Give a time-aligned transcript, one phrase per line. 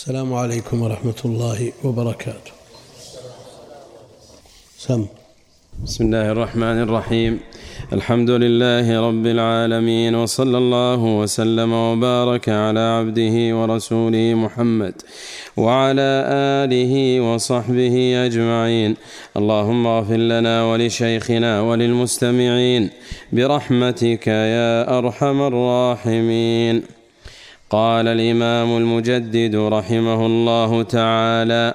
[0.00, 2.52] السلام عليكم ورحمة الله وبركاته.
[4.78, 5.06] سم.
[5.84, 7.40] بسم الله الرحمن الرحيم.
[7.92, 14.94] الحمد لله رب العالمين وصلى الله وسلم وبارك على عبده ورسوله محمد
[15.56, 16.10] وعلى
[16.64, 17.96] آله وصحبه
[18.26, 18.96] أجمعين.
[19.36, 22.90] اللهم اغفر لنا ولشيخنا وللمستمعين
[23.32, 26.99] برحمتك يا أرحم الراحمين.
[27.70, 31.74] قال الإمام المجدد رحمه الله تعالى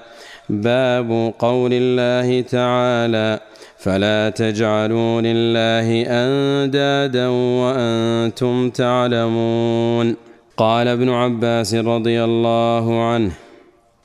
[0.50, 3.40] باب قول الله تعالى
[3.78, 10.16] فلا تجعلوا لله أندادا وأنتم تعلمون.
[10.58, 13.32] قال ابن عباس رضي الله عنه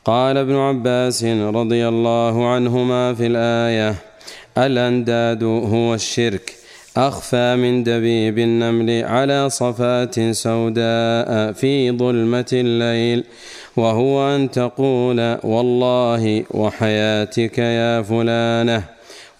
[0.04, 3.94] قال ابن عباس رضي الله عنهما في الآية
[4.58, 6.59] الأنداد هو الشرك.
[6.96, 13.24] أخفى من دبيب النمل على صفات سوداء في ظلمة الليل
[13.76, 18.84] وهو أن تقول والله وحياتك يا فلانة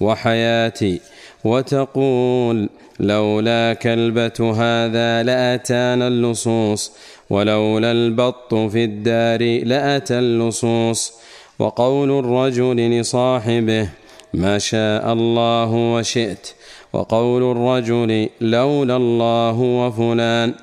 [0.01, 1.01] وحياتي
[1.45, 2.69] وتقول
[3.01, 6.93] لولا كلبة هذا لأتانا اللصوص
[7.31, 11.13] ولولا البط في الدار لأتى اللصوص.
[11.59, 13.89] وقول الرجل لصاحبه
[14.35, 16.49] ما شاء الله وشئت
[16.93, 20.55] وقول الرجل لولا الله وفلان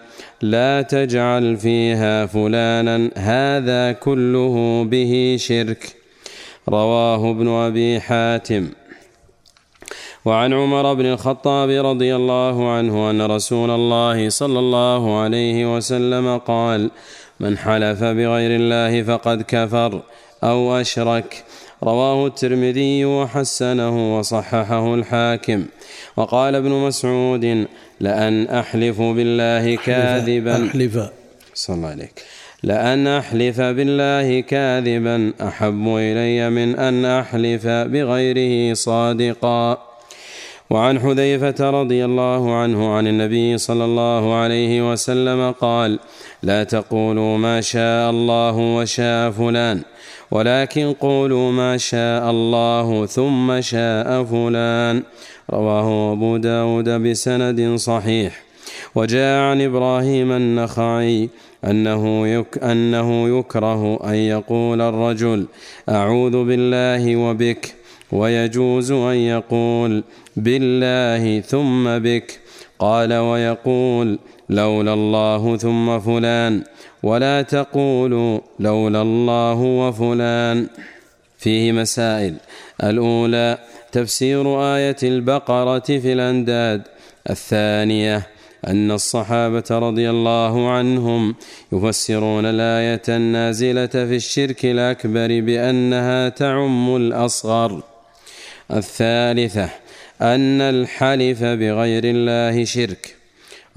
[0.42, 5.96] لا تجعل فيها فلانا هذا كله به شرك.
[6.70, 8.68] رواه ابن أبي حاتم.
[10.26, 16.92] وعن عمر بن الخطاب رضي الله عنه أن رسول الله صلى الله عليه وسلم قال
[17.40, 20.02] من حلف بغير الله فقد كفر
[20.44, 21.44] أو أشرك.
[21.84, 25.66] رواه الترمذي وحسنه وصححه الحاكم.
[26.18, 27.68] وقال ابن مسعود
[28.00, 30.68] لأن أحلف بالله كاذبا.
[30.68, 31.00] أحلف.
[31.54, 32.24] صلى الله عليك.
[32.64, 39.87] لأن أحلف بالله كاذبا أحب إلي من أن أحلف بغيره صادقا.
[40.70, 46.00] وعن حذيفة رضي الله عنه عن النبي صلى الله عليه وسلم قال
[46.44, 49.82] لا تقولوا ما شاء الله وشاء فلان
[50.32, 55.04] ولكن قولوا ما شاء الله ثم شاء فلان
[55.50, 58.44] رواه أبو داود بسند صحيح.
[58.96, 61.30] وجاء عن إبراهيم النخعي
[61.66, 65.46] أنه, يك أنه يكره أن يقول الرجل
[65.90, 67.76] أعوذ بالله وبك
[68.12, 70.04] ويجوز أن يقول
[70.36, 72.40] بالله ثم بك.
[72.80, 74.20] قال ويقول
[74.50, 76.64] لولا الله ثم فلان.
[77.04, 80.68] ولا تقولوا لولا الله وفلان.
[81.38, 82.36] فيه مسائل.
[82.84, 83.58] الأولى
[83.92, 86.82] تفسير آية البقرة في الأنداد.
[87.30, 88.28] الثانية
[88.68, 91.36] أن الصحابة رضي الله عنهم
[91.72, 97.82] يفسرون الآية النازلة في الشرك الأكبر بأنها تعم الأصغر.
[98.72, 99.70] الثالثة
[100.22, 103.16] أن الحلف بغير الله شرك.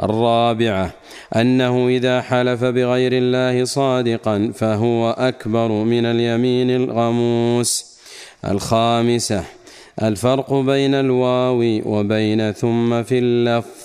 [0.02, 0.94] الرابعة
[1.36, 7.90] أنه إذا حلف بغير الله صادقا فهو أكبر من اليمين الغموس.
[8.44, 9.44] الخامسة
[10.02, 13.80] الفرق بين الواو وبين ثم في اللفظ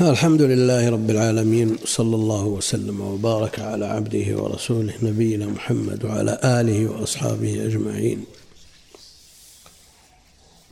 [0.00, 6.90] الحمد لله رب العالمين صلى الله وسلم وبارك على عبده ورسوله نبينا محمد وعلى آله
[6.90, 8.24] وأصحابه أجمعين.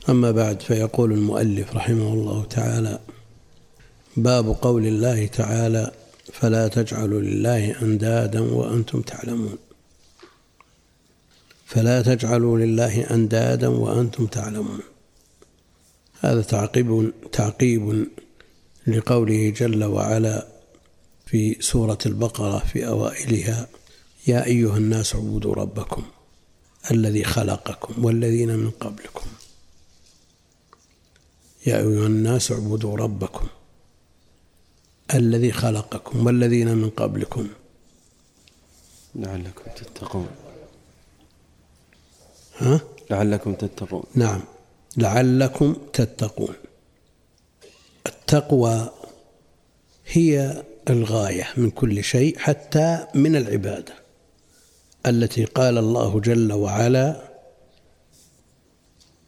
[0.09, 2.99] أما بعد فيقول المؤلف رحمه الله تعالى
[4.17, 5.91] باب قول الله تعالى
[6.33, 9.57] فلا تجعلوا لله أندادا وأنتم تعلمون.
[11.65, 14.79] فلا تجعلوا لله أندادا وأنتم تعلمون.
[16.19, 18.07] هذا تعقيب تعقيب
[18.87, 20.47] لقوله جل وعلا
[21.25, 23.67] في سورة البقرة في أوائلها
[24.27, 26.03] يا أيها الناس اعبدوا ربكم
[26.91, 29.25] الذي خلقكم والذين من قبلكم
[31.67, 33.47] يا أيها الناس اعبدوا ربكم
[35.13, 37.47] الذي خلقكم والذين من قبلكم.
[39.15, 40.27] لعلكم تتقون.
[42.57, 42.79] ها؟
[43.11, 44.03] لعلكم تتقون.
[44.15, 44.41] نعم.
[44.97, 46.55] لعلكم تتقون.
[48.07, 48.89] التقوى
[50.07, 53.93] هي الغاية من كل شيء حتى من العبادة
[55.05, 57.32] التي قال الله جل وعلا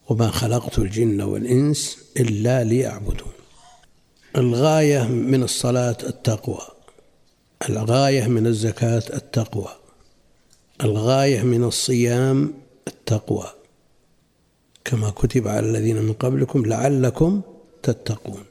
[0.09, 3.31] وما خلقت الجن والإنس إلا ليعبدون.
[4.37, 6.67] الغاية من الصلاة التقوى.
[7.69, 9.69] الغاية من الزكاة التقوى.
[10.83, 12.53] الغاية من الصيام
[12.87, 13.45] التقوى.
[14.85, 17.41] كما كتب على الذين من قبلكم لعلكم
[17.83, 18.43] تتقون.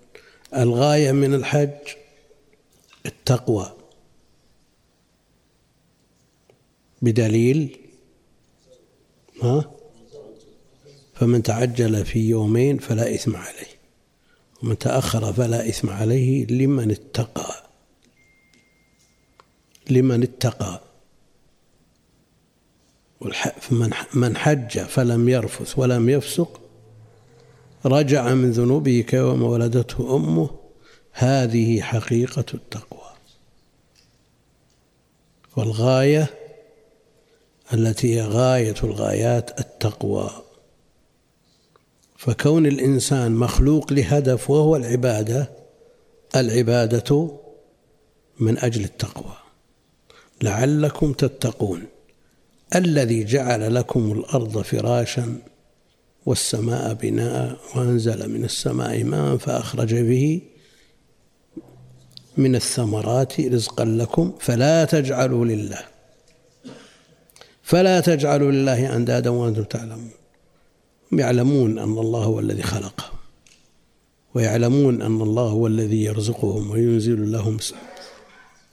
[0.57, 1.71] الغاية من الحج
[3.07, 3.73] التقوى.
[7.03, 7.79] بدليل؟
[9.43, 9.71] ها؟
[11.15, 13.75] فمن تعجل في يومين فلا إثم عليه
[14.63, 17.65] ومن تأخر فلا إثم عليه لمن اتقى
[19.91, 20.81] لمن اتقى.
[24.15, 26.61] من حج فلم يرفث ولم يفسق
[27.87, 30.51] رجع من ذنوبه كيوم ولدته أمه
[31.13, 33.11] هذه حقيقة التقوى.
[35.57, 36.31] والغاية
[37.73, 40.44] التي هي غاية الغايات التقوى.
[42.25, 45.51] فكون الإنسان مخلوق لهدف وهو العبادة
[46.37, 47.31] العبادة
[48.41, 49.37] من أجل التقوى.
[50.43, 51.83] لعلكم تتقون.
[52.75, 55.39] الذي جعل لكم الأرض فراشا
[56.27, 60.41] والسماء بناء وأنزل من السماء ماء فأخرج به
[62.37, 64.33] من الثمرات رزقا لكم.
[64.41, 65.81] فلا تجعلوا لله
[67.63, 70.24] فلا تجعلوا لله أندادا وأنتم تعلمون.
[71.15, 73.15] هم يعلمون أن الله هو الذي خلقهم
[74.35, 77.59] ويعلمون أن الله هو الذي يرزقهم وينزل لهم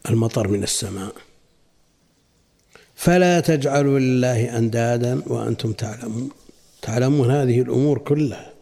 [0.09, 1.13] المطر من السماء.
[2.95, 6.29] فلا تجعلوا لله أندادا وأنتم تعلمون.
[6.81, 8.53] تعلمون هذه الأمور كلها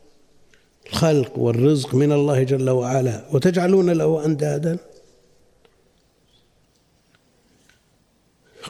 [0.89, 4.77] الخلق والرزق من الله جل وعلا وتجعلون له أندادا.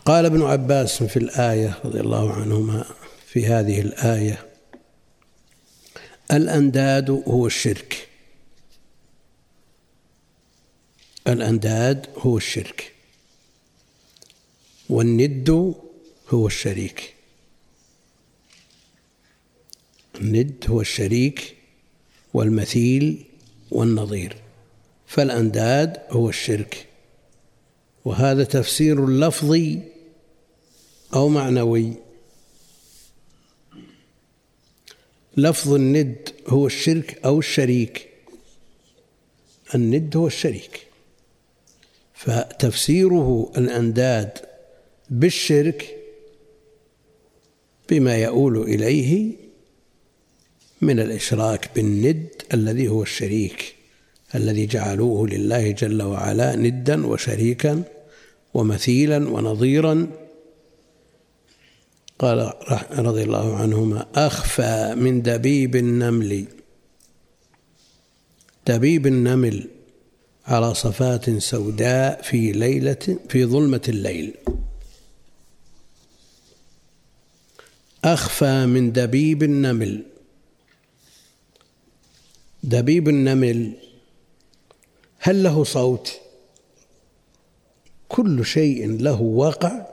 [0.06, 2.86] قال ابن عباس في الآية رضي الله عنهما
[3.28, 4.49] في هذه الآية
[6.32, 8.08] الأنداد هو الشرك.
[11.28, 12.94] الأنداد هو الشرك.
[14.90, 15.76] والند
[16.30, 17.14] هو الشريك.
[20.22, 21.56] الند هو الشريك
[22.34, 23.26] والمثيل
[23.72, 24.36] والنظير.
[25.08, 26.88] فالأنداد هو الشرك.
[28.06, 29.80] وهذا تفسير لفظي
[31.14, 32.09] أو معنوي.
[35.42, 38.10] لفظ الند هو الشرك أو الشريك.
[39.76, 40.88] الند هو الشريك.
[42.14, 44.32] فتفسيره الأنداد
[45.10, 45.98] بالشرك
[47.90, 49.32] بما يؤول إليه
[50.82, 53.76] من الإشراك بالند الذي هو الشريك
[54.36, 57.84] الذي جعلوه لله جل وعلا ندا وشريكا
[58.54, 60.08] ومثيلا ونظيرا
[62.20, 62.54] قال
[62.92, 66.46] رضي الله عنهما أخفى من دبيب النمل.
[68.68, 69.68] دبيب النمل
[70.46, 74.34] على صفات سوداء في ليلة في ظلمة الليل.
[78.04, 80.04] أخفى من دبيب النمل.
[82.64, 83.74] دبيب النمل
[85.20, 86.20] هل له صوت؟
[88.10, 89.89] كل شيء له وقع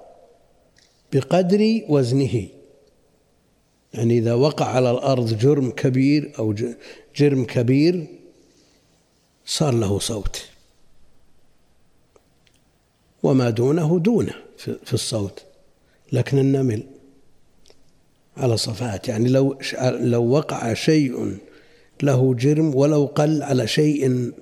[1.13, 2.49] بقدر وزنه.
[3.95, 6.55] يعني إذا وقع على الأرض جرم كبير أو
[7.17, 8.07] جرم كبير
[9.47, 10.45] صار له صوت.
[13.23, 15.43] وما دونه دونه في الصوت.
[16.13, 16.83] لكن النمل
[18.37, 19.09] على صفات.
[19.09, 21.39] يعني لو لو وقع شيء
[22.03, 24.33] له جرم ولو قل على شيء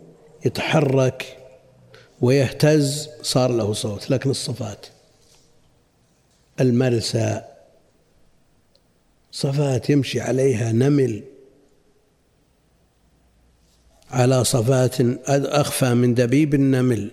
[0.46, 1.36] يتحرك
[2.20, 4.10] ويهتز صار له صوت.
[4.10, 4.86] لكن الصفات
[6.60, 7.42] المرسى.
[9.32, 11.22] صفات يمشي عليها نمل.
[14.10, 17.10] على صفات أخفى من دبيب النمل.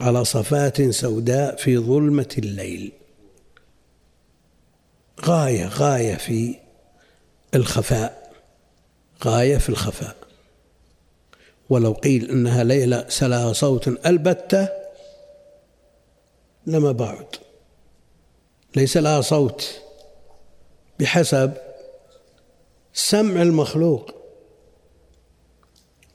[0.00, 2.92] على صفات سوداء في ظلمة الليل.
[5.24, 6.54] غاية غاية في
[7.54, 8.32] الخفاء.
[9.24, 10.16] غاية في الخفاء.
[11.70, 14.68] ولو قيل إنها ليلة لها صوت ألبتة
[16.66, 17.26] لما بعد.
[18.76, 19.82] ليس لها صوت
[21.00, 21.54] بحسب
[22.92, 24.14] سمع المخلوق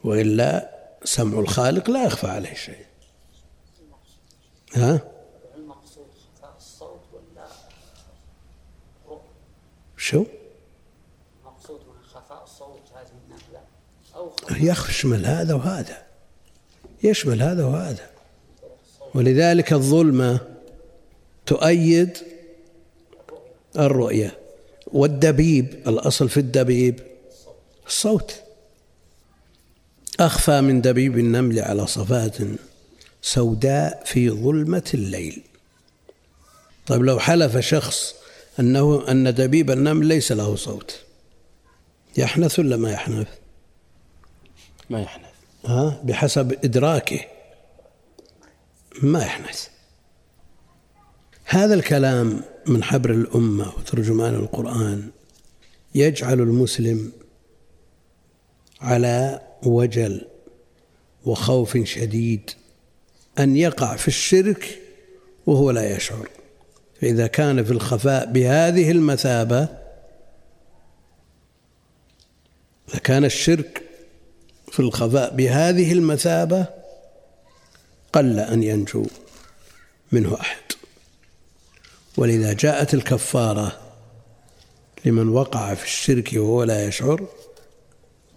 [0.03, 2.85] وإلا سمع الخالق لا يخفى عليه شيء
[4.75, 4.99] ها؟
[9.97, 10.25] شو؟
[11.43, 12.81] المقصود من خفاء الصوت
[14.61, 16.07] يشمل هذا وهذا
[17.03, 18.09] يشمل هذا وهذا
[19.15, 20.39] ولذلك الظلمة
[21.45, 22.17] تؤيد
[23.86, 24.38] الرؤية
[24.88, 27.00] والدبيب الأصل في الدبيب
[27.88, 28.36] الصوت.
[30.19, 32.38] أخفى من دبيب النمل على صفات
[33.22, 35.41] سوداء في ظلمة الليل.
[36.88, 38.15] طيب لو حلف شخص
[38.60, 41.00] أنه أن دبيب النمل ليس له صوت
[42.17, 43.27] يحنث ولا ما يحنث؟
[44.89, 45.29] ما يحنث.
[45.65, 47.19] ها؟ بحسب إدراكه.
[49.01, 49.67] ما يحنث.
[51.49, 55.09] هذا الكلام من حبر الأمة وترجمان القرآن
[55.95, 57.11] يجعل المسلم
[58.81, 60.27] على وجل
[61.25, 62.51] وخوف شديد
[63.39, 64.79] أن يقع في الشرك
[65.45, 66.29] وهو لا يشعر.
[67.01, 69.69] فإذا كان في الخفاء بهذه المثابة
[72.89, 73.83] إذا كان الشرك
[74.71, 76.65] في الخفاء بهذه المثابة
[78.13, 79.05] قل أن ينجو
[80.11, 80.76] منه أحد.
[82.17, 83.79] ولذا جاءت الكفارة
[85.05, 87.27] لمن وقع في الشرك وهو لا يشعر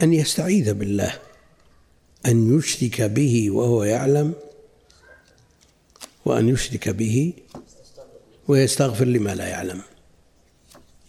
[0.03, 1.19] أن يستعيذ بالله
[2.27, 4.35] أن يشرك به وهو يعلم
[6.25, 7.33] وأن يشرك به
[8.49, 9.83] ويستغفر لما لا يعلم.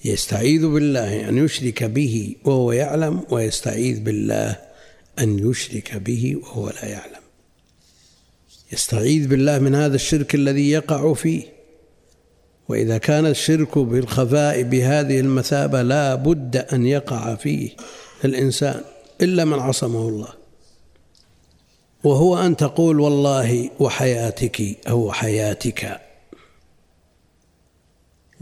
[0.06, 4.58] يستعيذ بالله أن يشرك به وهو يعلم ويستعيذ بالله
[5.20, 7.22] أن يشرك به وهو لا يعلم.
[8.72, 11.61] يستعيذ بالله من هذا الشرك الذي يقع فيه.
[12.72, 17.70] وإذا كان الشرك بالخفاء بهذه المثابة لا بد أن يقع فيه
[18.26, 18.82] الإنسان
[19.22, 20.28] إلا من عصمه الله.
[22.04, 26.02] وهو أن تقول والله وحياتك أو حياتك.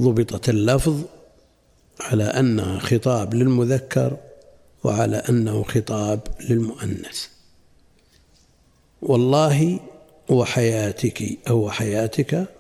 [0.01, 1.01] ضبطت اللفظ
[2.01, 4.17] على أنها خطاب للمذكر
[4.83, 6.19] وعلى أنه خطاب
[6.49, 7.25] للمؤنث.
[9.01, 9.79] والله
[10.29, 12.58] وحياتك أو حياتك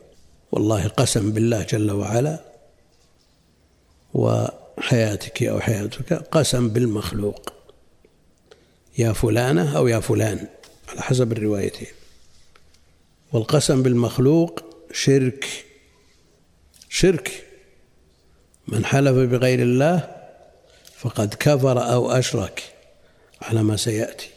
[0.51, 2.39] والله قسم بالله جل وعلا
[4.13, 7.53] وحياتك أو حياتك قسم بالمخلوق.
[8.97, 10.47] يا فلانة أو يا فلان
[10.89, 11.87] على حسب الروايتين.
[13.33, 15.65] والقسم بالمخلوق شرك.
[16.89, 17.45] شرك.
[18.67, 20.15] من حلف بغير الله
[20.97, 22.73] فقد كفر أو أشرك
[23.41, 24.29] على ما سيأتي.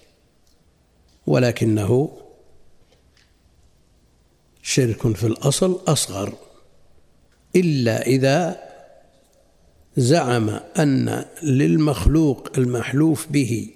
[1.27, 2.22] ولكنه
[4.63, 6.35] شرك في الأصل أصغر
[7.57, 8.63] إلا إذا
[9.97, 13.71] زعم أن للمخلوق المحلوف به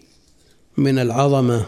[0.76, 1.66] من العظمة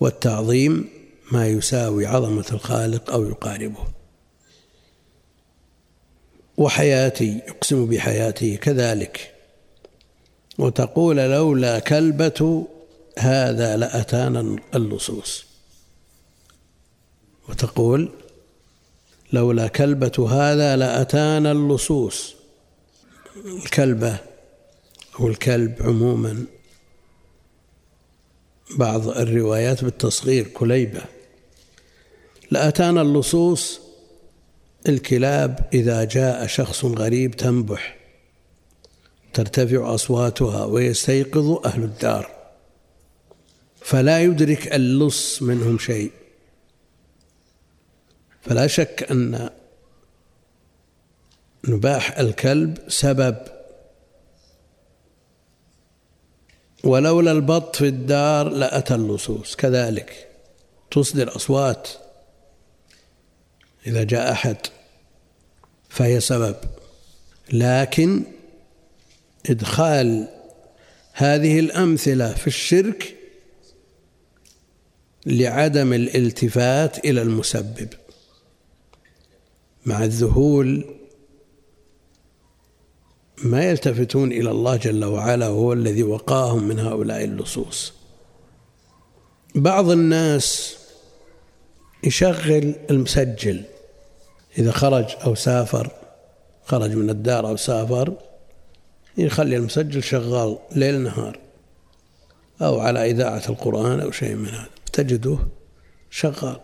[0.00, 0.88] والتعظيم
[1.32, 3.84] ما يساوي عظمة الخالق أو يقاربه.
[6.56, 9.34] وحياتي يقسم بحياته كذلك.
[10.58, 12.66] وتقول لولا كلبة
[13.18, 15.49] هذا لأتانا اللصوص
[17.50, 18.08] وتقول
[19.32, 22.34] لولا كلبة هذا لأتانا اللصوص.
[23.64, 24.18] الكلبة
[25.20, 26.44] أو الكلب عموما
[28.76, 31.00] بعض الروايات بالتصغير كليبة.
[32.50, 33.80] لأتانا اللصوص
[34.88, 37.96] الكلاب إذا جاء شخص غريب تنبح
[39.34, 42.30] ترتفع أصواتها ويستيقظ أهل الدار
[43.80, 46.10] فلا يدرك اللص منهم شيء.
[48.42, 49.50] فلا شك أن
[51.68, 53.36] نباح الكلب سبب
[56.84, 59.56] ولولا البط في الدار لأتى اللصوص.
[59.56, 60.28] كذلك
[60.90, 61.88] تصدر أصوات
[63.86, 64.56] إذا جاء أحد
[65.88, 66.56] فهي سبب.
[67.52, 68.24] لكن
[69.50, 70.28] إدخال
[71.12, 73.16] هذه الأمثلة في الشرك
[75.26, 77.88] لعدم الالتفات إلى المسبب.
[79.86, 80.84] مع الذهول
[83.44, 87.92] ما يلتفتون إلى الله جل وعلا وهو الذي وقاهم من هؤلاء اللصوص.
[89.54, 90.76] بعض الناس
[92.04, 93.64] يشغل المسجل.
[94.58, 95.90] إذا خرج أو سافر
[96.64, 98.14] خرج من الدار أو سافر
[99.18, 101.38] يخلي المسجل شغال ليل نهار
[102.62, 104.68] أو على إذاعة القرآن أو شيء من هذا.
[104.92, 105.38] تجده
[106.10, 106.60] شغال.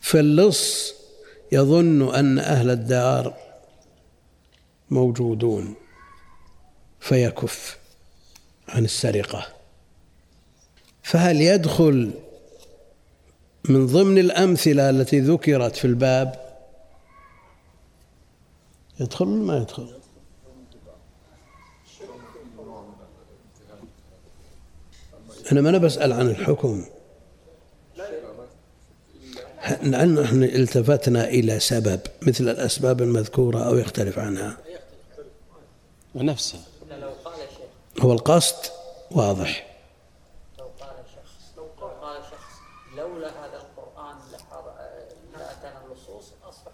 [0.00, 0.94] فاللص
[1.52, 3.34] يظن أن أهل الدار
[4.90, 5.74] موجودون
[7.00, 7.78] فيكف
[8.68, 9.46] عن السرقة.
[11.02, 12.10] فهل يدخل
[13.68, 16.56] من ضمن الأمثلة التي ذكرت في الباب؟
[19.00, 19.88] يدخل ما يدخل؟
[25.52, 26.84] أنا ما أنا بسأل عن الحكم.
[29.70, 34.56] نحن التفتنا إلى سبب مثل الأسباب المذكورة أو يختلف عنها.
[36.14, 36.58] ونفسه.
[38.00, 38.70] هو القصد
[39.10, 39.76] واضح.
[40.58, 42.52] لو قال شخص لو قال شخص
[42.96, 44.16] لولا هذا القرآن
[45.34, 46.72] لأتانا اللصوص أصبح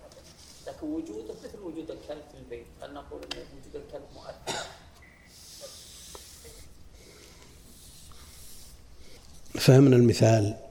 [0.67, 4.67] لكن وجوده مثل وجود الكلب في البيت هل نقول أن وجود الكلب مؤثر
[9.55, 10.62] فهمنا المثال.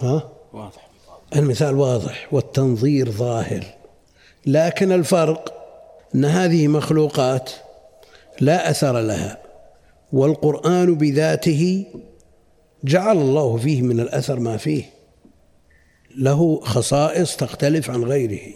[0.00, 0.90] ها؟ واضح.
[1.36, 3.64] المثال واضح والتنظير ظاهر.
[4.46, 5.54] لكن الفرق
[6.14, 7.50] أن هذه مخلوقات
[8.40, 9.38] لا أثر لها
[10.12, 11.86] والقرآن بذاته
[12.84, 14.84] جعل الله فيه من الأثر ما فيه.
[16.16, 18.54] له خصائص تختلف عن غيره.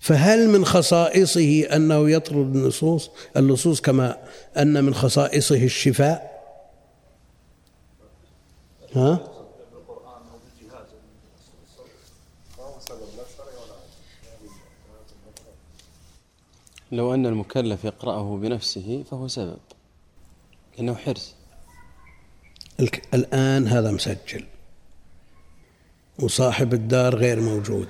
[0.00, 4.16] فهل من خصائصه أنه يطرد النصوص اللصوص كما
[4.56, 6.30] أن من خصائصه الشفاء؟
[8.96, 9.39] ها؟
[16.92, 19.58] لو أن المكلف يقرأه بنفسه فهو سبب
[20.76, 21.34] لأنه حرص.
[23.14, 24.44] الآن هذا مسجل.
[26.18, 27.88] وصاحب الدار غير موجود.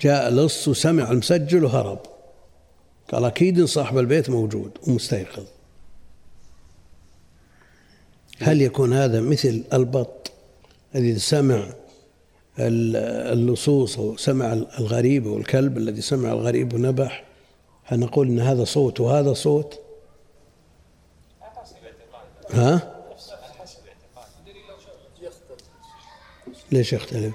[0.00, 1.98] جاء لص وسمع المسجل وهرب.
[3.12, 5.44] قال أكيد صاحب البيت موجود ومستيقظ.
[8.40, 10.32] هل يكون هذا مثل البط
[10.94, 11.72] الذي سمع
[12.58, 17.27] اللصوص أو سمع الغريب أو الكلب الذي سمع الغريب ونبح
[17.90, 19.80] هل نقول أن هذا صوت وهذا صوت؟
[22.50, 22.94] ها؟
[26.72, 27.34] ليش يختلف؟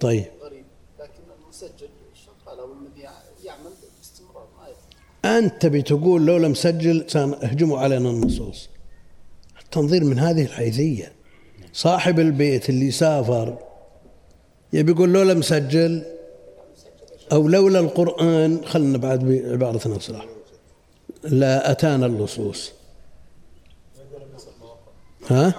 [0.00, 0.26] طيب.
[0.40, 0.64] غريب
[1.00, 3.08] لكن المسجل شغال أو الذي
[3.44, 8.68] يعمل باستمرار ما يفهم انت بتقول لو لم سجل سيهجموا علينا النصوص.
[9.62, 11.15] التنظير من هذه الحيثية.
[11.76, 13.58] صاحب البيت اللي سافر
[14.72, 16.02] يبي يقول لو لم سجل
[17.32, 20.24] أو لولا القرآن خلنا بعد بعباره نفسها
[21.24, 22.72] لا أتانا اللصوص.
[25.30, 25.54] ها؟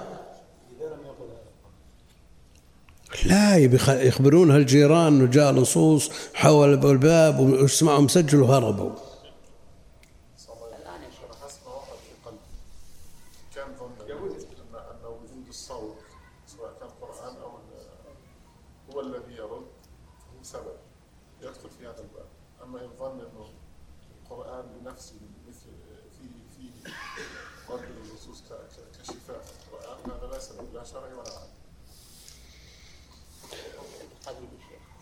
[3.26, 8.92] لا يبي يخبرونها الجيران انه جاء لصوص حول الباب وسمعوا مسجل وهربوا.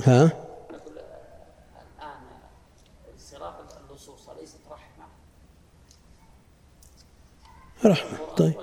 [0.06, 0.24] ها؟
[0.72, 2.24] الآن
[3.14, 3.56] انصراف
[3.90, 5.06] اللصوص أليست رحمة؟
[7.86, 8.54] رحمة طيب.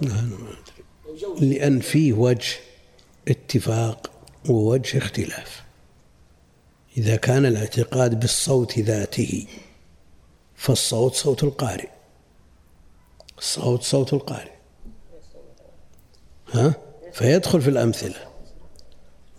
[0.00, 0.38] لا أنا
[1.40, 2.56] لأن فيه وجه
[3.28, 4.10] اتفاق
[4.48, 5.64] ووجه اختلاف.
[6.96, 9.46] إذا كان الاعتقاد بالصوت ذاته
[10.56, 11.88] فالصوت صوت القارئ.
[13.38, 14.52] الصوت صوت القارئ.
[16.54, 18.28] ها؟ فيدخل في الأمثلة.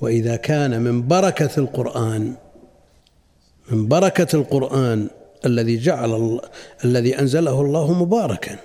[0.01, 2.35] وإذا كان من بركة القرآن
[3.71, 5.09] من بركة القرآن
[5.45, 6.41] الذي جعل الله
[6.85, 8.59] الذي أنزله الله مباركا.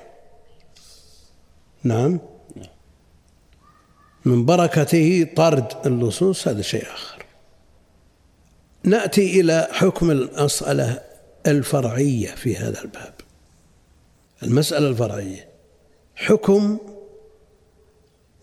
[1.82, 2.20] نعم؟
[4.24, 7.24] من بركته طرد اللصوص هذا شيء آخر.
[8.84, 11.00] نأتي إلى حكم المسألة
[11.46, 13.14] الفرعية في هذا الباب.
[14.42, 15.48] المسألة الفرعية
[16.14, 16.78] حكم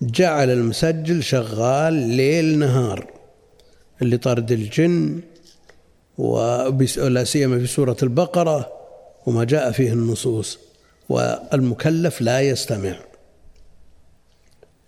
[0.01, 3.11] جعل المسجل شغال ليل نهار
[4.01, 5.21] اللي طرد الجن
[6.17, 8.71] ولا سيما في سورة البقرة
[9.25, 10.59] وما جاء فيه النصوص
[11.09, 12.99] والمكلف لا يستمع.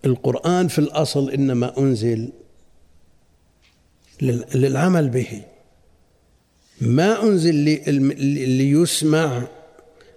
[0.04, 2.32] القرآن في الأصل إنما أنزل
[4.54, 5.42] للعمل به.
[6.80, 7.54] ما أنزل
[8.48, 9.42] ليسمع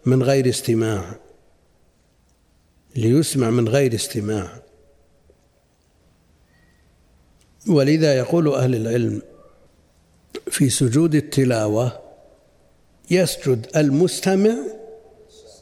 [0.06, 1.16] من غير استماع.
[2.96, 4.67] ليسمع من غير استماع.
[7.70, 9.22] ولذا يقول أهل العلم
[10.48, 12.00] في سجود التلاوة
[13.12, 14.56] يسجد المستمع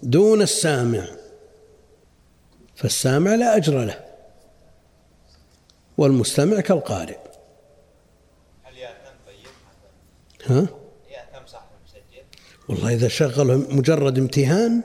[0.03, 1.07] دون السامع
[2.75, 3.99] فالسامع لا أجر له
[5.97, 7.17] والمستمع كالقارئ
[8.63, 9.47] هل يأثم طيب
[10.45, 10.67] ها؟
[11.11, 12.23] يأثم صاحب المسجل
[12.69, 14.81] والله إذا شغل مجرد امتهان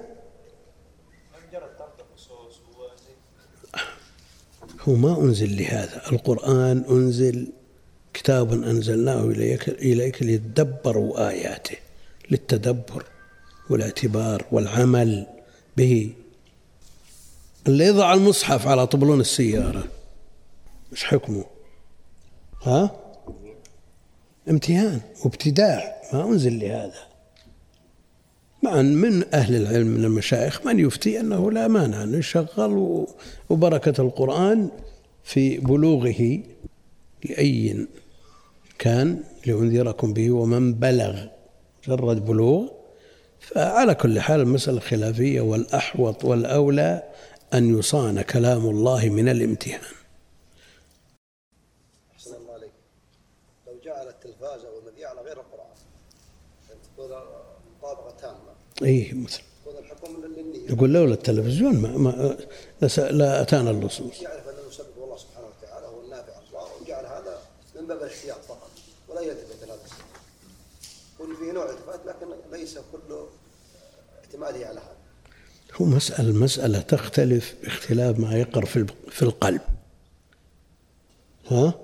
[4.81, 6.03] هو ما أنزل لهذا.
[6.13, 7.53] القرآن أنزل
[8.15, 11.77] كتاب أنزلناه إليك, إليك ليتدبروا آياته
[12.31, 13.05] للتدبر
[13.71, 15.27] والاعتبار والعمل
[15.77, 16.13] به.
[17.67, 19.85] اللي يضع المصحف على طبلون السيارة
[20.93, 21.45] مش حكمه؟
[22.63, 22.97] ها؟
[24.51, 26.01] امتهان وابتداع.
[26.13, 27.10] ما أنزل لهذا.
[28.63, 33.07] مع من أهل العلم من المشايخ من يفتي أنه لا مانع أن يشغل
[33.51, 34.71] وبركة القرآن
[35.25, 36.43] في بلوغه
[37.25, 37.87] لأي
[38.79, 41.27] كان لأنذركم به ومن بلغ
[41.89, 42.69] مجرد بلوغ
[43.41, 47.03] فعلى كل حال المسألة خلافية والأحوط والأولى
[47.55, 49.81] أن يصان كلام الله من الامتهان
[52.13, 52.73] أحسن الله عليك
[53.67, 55.71] لو جعل التلفاز أو المذياع على غير القرآن
[56.97, 57.11] تكون
[57.79, 58.37] مطابقة
[58.83, 59.43] أي مثل.
[60.69, 62.37] يقول لولا التلفزيون ما, ما
[62.97, 64.23] لا أتانا اللصوص.
[64.23, 67.43] يعرف أن المسبب الله سبحانه وتعالى هو النافع الله وجعل هذا
[67.77, 68.71] من باب الإحتياط فقط
[69.09, 69.81] ولا يلتفت إلى هذا
[71.15, 73.29] يكون فيه نوع التفات لكن ليس كله
[74.25, 74.97] اعتماده على هذا.
[75.75, 79.61] هو مسألة المسألة تختلف باختلاف ما يقر في في القلب.
[81.49, 81.75] ها؟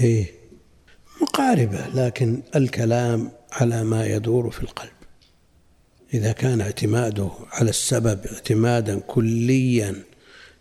[0.00, 0.41] إيه.
[1.22, 4.90] مقاربة لكن الكلام على ما يدور في القلب
[6.14, 9.94] إذا كان اعتماده على السبب اعتمادا كليا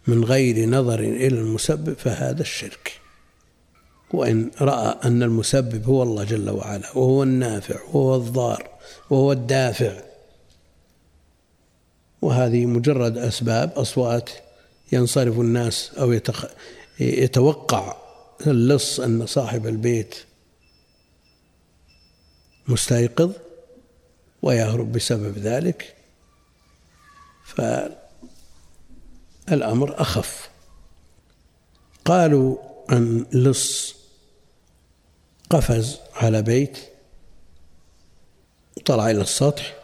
[0.07, 3.01] من غير نظر إلى المسبب فهذا الشرك
[4.13, 8.69] وإن رأى أن المسبب هو الله جل وعلا وهو النافع وهو الضار
[9.09, 9.93] وهو الدافع
[12.21, 14.29] وهذه مجرد أسباب أصوات
[14.91, 16.19] ينصرف الناس أو.
[16.99, 17.95] يتوقع
[18.47, 20.15] اللص أن صاحب البيت
[22.71, 23.31] مستيقظ
[24.41, 25.95] ويهرب بسبب ذلك
[29.47, 30.49] فالأمر أخف.
[32.05, 32.57] قالوا
[32.89, 33.95] عن لص
[35.49, 36.77] قفز على بيت
[38.85, 39.75] طلع إلى السطح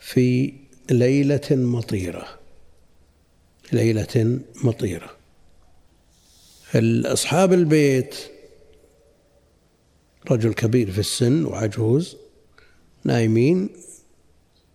[0.00, 0.54] في
[0.90, 2.38] ليلة مطيرة
[3.72, 5.16] ليلة مطيرة.
[7.06, 8.16] أصحاب البيت
[10.30, 12.16] رجل كبير في السن وعجوز
[13.04, 13.68] نايمين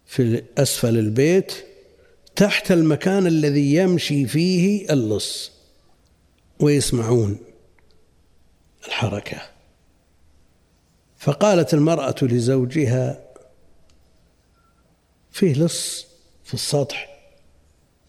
[0.05, 1.53] في أسفل البيت
[2.35, 5.51] تحت المكان الذي يمشي فيه اللص
[6.59, 7.37] ويسمعون
[8.87, 9.41] الحركة.
[11.17, 13.23] فقالت المرأة لزوجها
[15.31, 16.07] فيه لص
[16.43, 17.19] في السطح؟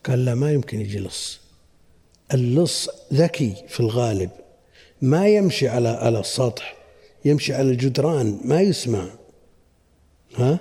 [0.07, 1.41] قال لا ما يمكن يجي لص.
[2.35, 4.31] اللص ذكي في الغالب
[5.03, 6.78] ما يمشي على على السطح.
[7.25, 9.05] يمشي على الجدران ما يسمع.
[10.37, 10.59] ها؟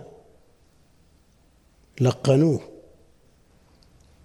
[2.01, 2.61] لقنوه.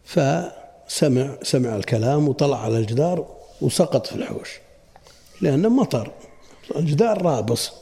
[0.04, 4.50] فسمع سمع الكلام وطلع على الجدار وسقط في الحوش
[5.40, 6.12] لأنه مطر.
[6.76, 7.72] الجدار رابص.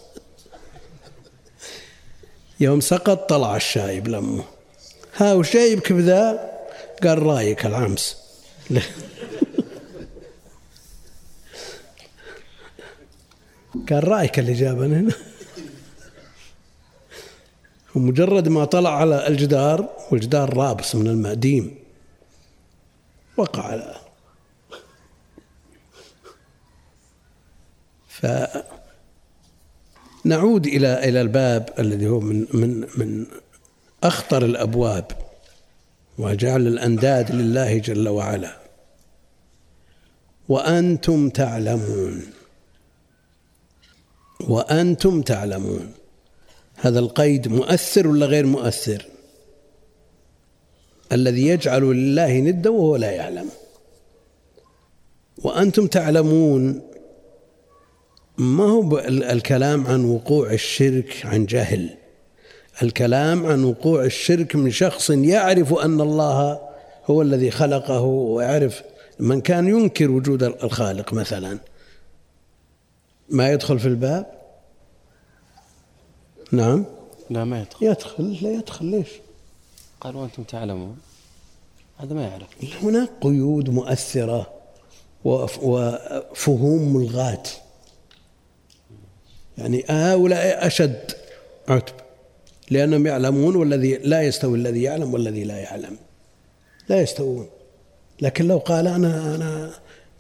[2.61, 4.45] يوم سقط طلع الشايب لمه
[5.17, 6.51] ها وشايبك بذا؟
[7.03, 8.17] قال رايك العمس.
[13.91, 15.13] قال رأيك اللي جابنا هنا.
[17.95, 21.75] ومجرد ما طلع على الجدار والجدار رابص من الماء ديم
[23.37, 23.63] وقع.
[23.63, 24.01] على
[30.25, 33.27] فنعود إلى إلى الباب الذي هو من من من
[34.03, 35.07] أخطر الأبواب
[36.19, 38.57] وجعل الأنداد لله جل وعلا.
[40.49, 42.40] وأنتم تعلمون.
[44.49, 45.93] وأنتم تعلمون.
[46.77, 49.07] هذا القيد مؤثر ولا غير مؤثر؟
[51.13, 53.49] الذي يجعل لله ندا وهو لا يعلم.
[55.45, 56.83] وأنتم تعلمون
[58.39, 61.91] ما هو الكلام عن وقوع الشرك عن جهل.
[62.83, 66.61] الكلام عن وقوع الشرك من شخص يعرف أن الله
[67.07, 68.83] هو الذي خلقه ويعرف
[69.19, 71.59] من كان ينكر وجود الخالق مثلا.
[73.31, 74.27] ما يدخل في الباب؟
[76.53, 76.85] نعم.
[77.31, 77.87] لا ما يدخل.
[77.87, 79.09] يدخل؟ لا يدخل ليش؟
[80.01, 80.99] قال وأنتم تعلمون.
[81.99, 82.47] هذا ما يعرف.
[82.83, 84.51] هناك قيود مؤثرة
[85.25, 87.43] وف- وفهوم ملغاة.
[89.59, 91.11] يعني هؤلاء أشد
[91.69, 91.95] عتب
[92.71, 95.97] لأنهم يعلمون والذي لا يستوي الذي يعلم والذي لا يعلم.
[96.89, 97.49] لا يستوون.
[98.21, 99.71] لكن لو قال أنا أنا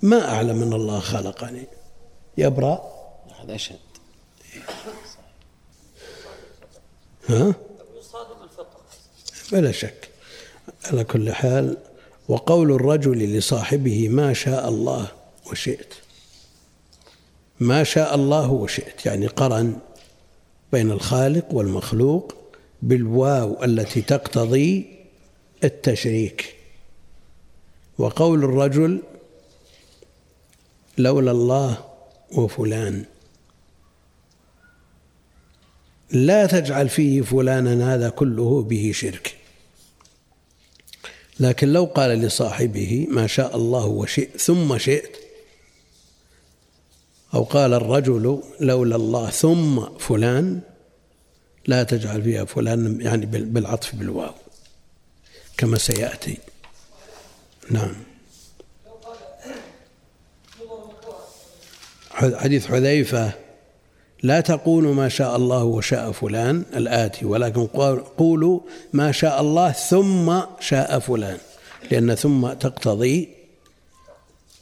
[0.02, 1.62] ما أعلم أن الله خلقني.
[2.38, 2.99] يبرأ
[3.50, 3.78] هذا أشد.
[7.28, 7.54] ها؟
[7.98, 8.80] يصادم الفطرة
[9.52, 10.08] بلا شك.
[10.84, 11.76] على كل حال
[12.28, 15.08] وقول الرجل لصاحبه ما شاء الله
[15.50, 15.94] وشئت.
[17.60, 19.78] ما شاء الله وشئت يعني قرن
[20.72, 22.34] بين الخالق والمخلوق
[22.82, 24.98] بالواو التي تقتضي
[25.64, 26.56] التشريك.
[27.98, 29.02] وقول الرجل
[30.98, 31.84] لولا الله
[32.32, 33.04] وفلان.
[36.12, 39.36] لا تجعل فيه فلانا هذا كله به شرك.
[41.40, 45.16] لكن لو قال لصاحبه ما شاء الله وشئت ثم شئت
[47.34, 50.60] أو قال الرجل لولا الله ثم فلان
[51.66, 54.34] لا تجعل فيها فلان يعني بالعطف بالواو
[55.56, 56.38] كما سيأتي.
[57.70, 57.94] نعم.
[62.12, 63.32] حديث حذيفة
[64.22, 67.66] لا تقولوا ما شاء الله وشاء فلان الآتي ولكن
[68.18, 68.60] قولوا
[68.92, 71.38] ما شاء الله ثم شاء فلان
[71.90, 73.28] لأن ثم تقتضي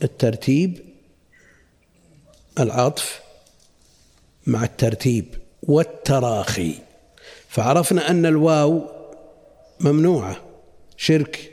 [0.02, 0.78] الترتيب
[2.58, 3.20] العطف
[4.46, 5.24] مع الترتيب
[5.62, 6.74] والتراخي.
[7.48, 8.82] فعرفنا أن الواو
[9.80, 10.36] ممنوعة
[10.96, 11.52] شرك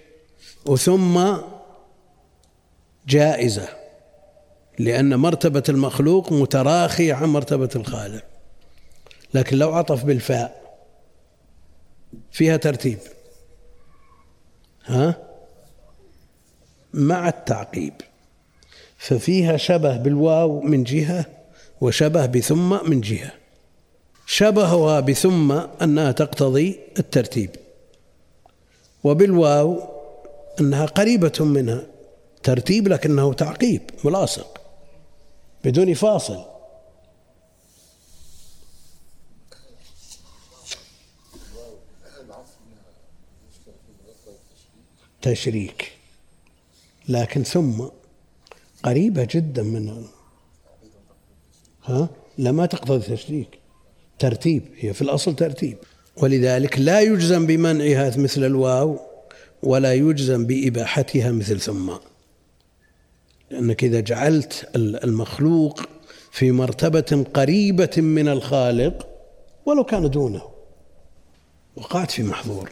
[0.65, 1.37] وثم
[3.07, 3.67] جائزة.
[4.79, 8.23] لأن مرتبة المخلوق متراخية عن مرتبة الخالق.
[9.33, 10.77] لكن لو عطف بالفاء
[12.31, 12.97] فيها ترتيب.
[14.85, 15.15] ها؟
[16.93, 17.93] مع التعقيب.
[18.97, 21.25] ففيها شبه بالواو من جهة
[21.81, 23.31] وشبه بثم من جهة.
[24.25, 27.49] شبهها بثم أنها تقتضي الترتيب.
[29.03, 29.83] وبالواو
[30.59, 31.83] أنها قريبة منها.
[32.43, 34.64] ترتيب لكنه تعقيب ملاصق.
[35.65, 36.45] بدون فاصل.
[45.21, 45.91] تشريك.
[47.09, 47.83] لكن ثم
[48.83, 50.05] قريبة جدا من
[51.83, 53.59] ها؟ لا ما تقتضي تشريك.
[54.19, 54.63] ترتيب.
[54.75, 55.77] هي في الأصل ترتيب.
[56.17, 58.99] ولذلك لا يجزم بمنعها مثل الواو
[59.63, 61.91] ولا يجزم بإباحتها مثل ثم.
[63.49, 65.81] لأنك إذا جعلت المخلوق
[66.31, 69.07] في مرتبة قريبة من الخالق
[69.65, 70.41] ولو كان دونه
[71.75, 72.69] وقعت في محظور.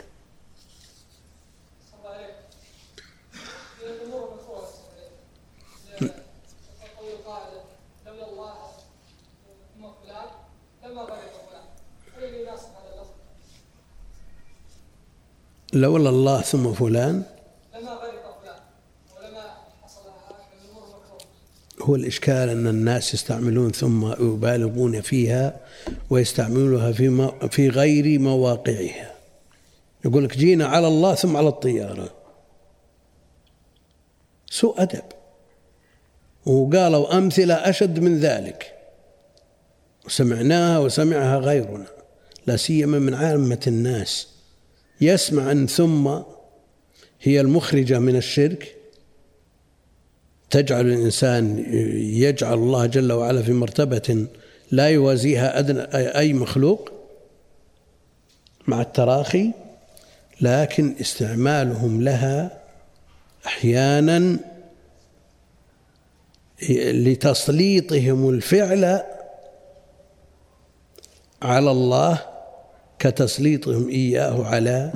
[15.74, 17.24] لولا الله ثم فلان
[21.84, 25.60] هو الإشكال أن الناس يستعملون ثم يبالغون فيها
[26.10, 29.14] ويستعملونها في في غير مواقعها.
[30.06, 32.14] يقول لك جينا على الله ثم على الطيارة.
[34.50, 35.04] سوء أدب.
[36.46, 38.74] وقالوا أمثلة أشد من ذلك.
[40.06, 41.88] وسمعناها وسمعها غيرنا.
[42.48, 44.28] لا سيما من عامة الناس.
[45.02, 46.08] يسمع أن ثم
[47.22, 48.76] هي المخرجة من الشرك.
[50.54, 51.66] تجعل الإنسان
[51.98, 54.28] يجعل الله جل وعلا في مرتبة
[54.72, 55.82] لا يوازيها أدنى
[56.18, 56.92] أي مخلوق
[58.68, 59.52] مع التراخي
[60.42, 62.62] لكن استعمالهم لها
[63.46, 64.40] أحيانا
[66.70, 69.02] لتسليطهم الفعل
[71.42, 72.22] على الله
[73.00, 74.94] كتسليطهم إياه على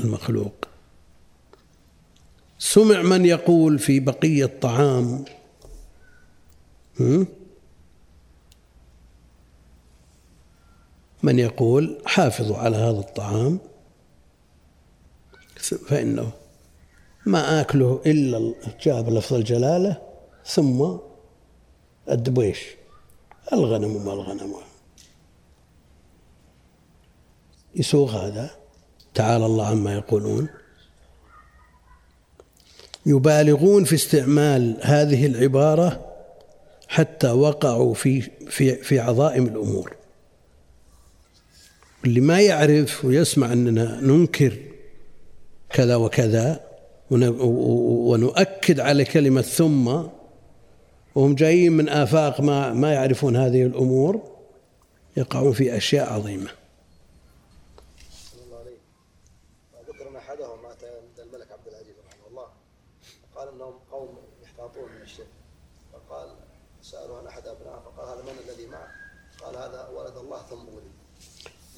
[0.00, 0.71] المخلوق.
[2.62, 5.24] سمع من يقول في بقية طعام
[11.22, 13.58] من يقول حافظوا على هذا الطعام.
[15.88, 16.32] فإنه
[17.26, 20.02] ما آكله إلا جاب لفظ الجلالة
[20.46, 20.96] ثم
[22.10, 22.60] الدبيش.
[23.52, 24.54] الغنم وما الغنم.
[27.74, 28.50] يسوق هذا.
[29.14, 30.61] تعالى الله عما يقولون.
[33.06, 36.12] يبالغون في استعمال هذه العبارة
[36.88, 39.96] حتى وقعوا في في في عظائم الأمور.
[42.04, 44.56] اللي ما يعرف ويسمع أننا ننكر
[45.70, 46.60] كذا وكذا
[47.10, 49.86] ونؤكد على كلمة ثم
[51.14, 54.22] وهم جايين من آفاق ما ما يعرفون هذه الأمور
[55.16, 56.61] يقعون في أشياء عظيمة.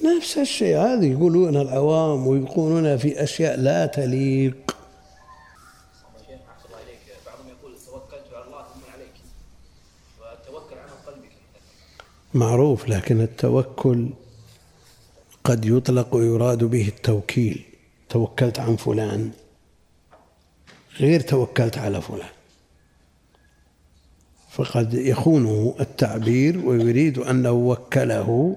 [0.04, 0.76] نفس الشيء.
[0.78, 4.76] هذه يقولون العوام ويقولون في أشياء لا تليق.
[12.34, 14.08] معروف لكن التوكل
[15.44, 17.64] قد يطلق ويراد به التوكيل.
[18.08, 19.30] توكلت عن فلان
[21.00, 22.28] غير توكلت على فلان.
[24.50, 28.56] فقد يخونه التعبير ويريد أنه وكله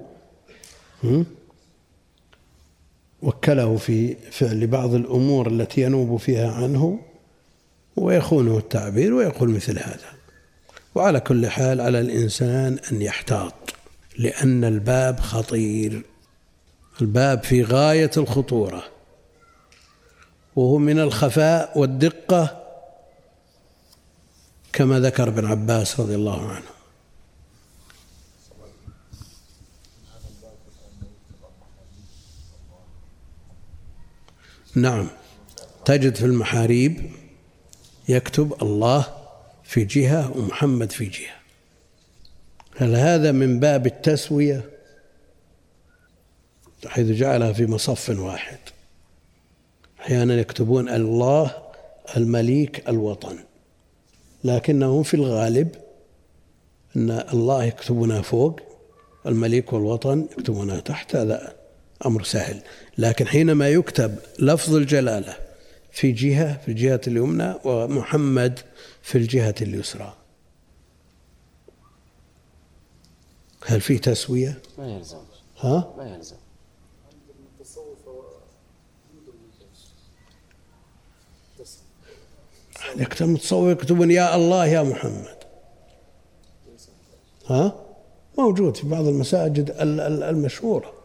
[3.22, 6.98] وكله في فعل بعض الأمور التي ينوب فيها عنه
[7.96, 10.18] ويخونه التعبير ويقول مثل هذا.
[10.94, 13.54] وعلى كل حال على الإنسان أن يحتاط
[14.18, 16.02] لأن الباب خطير.
[17.00, 18.84] الباب في غاية الخطورة.
[20.56, 22.64] وهو من الخفاء والدقة
[24.72, 26.77] كما ذكر ابن عباس رضي الله عنه.
[34.82, 35.08] نعم.
[35.84, 37.10] تجد في المحاريب
[38.08, 39.06] يكتب الله
[39.64, 41.38] في جهة ومحمد في جهة.
[42.76, 44.70] هل هذا من باب التسوية؟
[46.86, 48.58] حيث جعلها في مصف واحد.
[50.00, 51.54] أحيانا يكتبون الله
[52.16, 53.38] المليك الوطن.
[54.44, 55.74] لكنهم في الغالب
[56.96, 58.60] أن الله يكتبونها فوق
[59.26, 61.16] المليك والوطن يكتبونها تحت.
[61.16, 61.57] هذا
[62.06, 62.62] أمر سهل
[62.98, 65.36] لكن حينما يكتب لفظ الجلالة
[65.92, 68.60] في جهة في الجهة اليمنى ومحمد
[69.02, 70.14] في الجهة اليسرى
[73.66, 75.18] هل في تسوية؟ ما يلزم
[75.58, 76.36] ها؟ ما يلزم
[82.96, 85.38] يكتب متصور يكتبون يا الله يا محمد
[87.46, 87.84] ها؟
[88.38, 89.74] موجود في بعض المساجد
[90.22, 90.97] المشهورة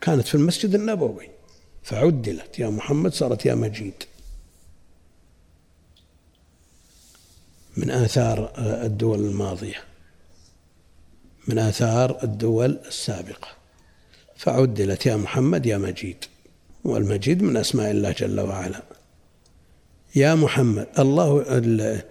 [0.00, 1.28] كانت في المسجد النبوي.
[1.82, 2.58] فعدلت.
[2.58, 4.02] يا محمد صارت يا مجيد.
[7.76, 9.84] من آثار الدول الماضية.
[11.48, 13.48] من آثار الدول السابقة.
[14.36, 16.24] فعدلت يا محمد يا مجيد.
[16.84, 18.82] والمجيد من أسماء الله جل وعلا.
[20.14, 22.02] يا محمد الله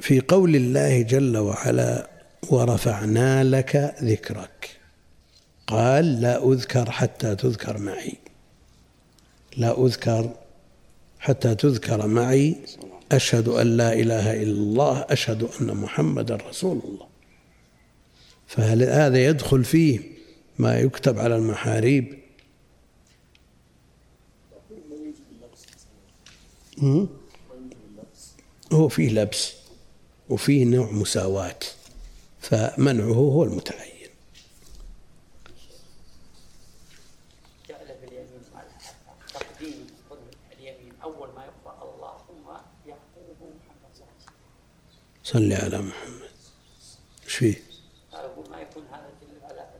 [0.00, 2.10] في قول الله جل وعلا
[2.50, 4.81] ورفعنا لك ذكرك.
[5.72, 8.14] قال لا أذكر حتى تذكر معي.
[9.56, 10.36] لا أذكر
[11.18, 12.56] حتى تذكر معي.
[13.12, 15.00] أشهد أن لا إله إلا الله.
[15.00, 17.06] أشهد أن محمدا رسول الله.
[18.46, 20.00] فهل هذا يدخل فيه
[20.58, 22.22] ما يكتب على المحاريب؟
[28.72, 29.52] هو فيه لبس
[30.28, 31.58] وفيه نوع مساواة
[32.40, 34.08] فمنعه هو المتعين
[37.68, 38.42] جعل في اليمين
[39.34, 39.86] تقديم
[40.58, 42.48] اليمين اول ما يقرا الله ثم
[42.88, 44.34] يعقوبه محمد صلى الله عليه وسلم
[45.24, 46.30] صل على محمد.
[47.24, 47.56] إيش فيه؟
[48.50, 49.70] ما يكون هذا يدل على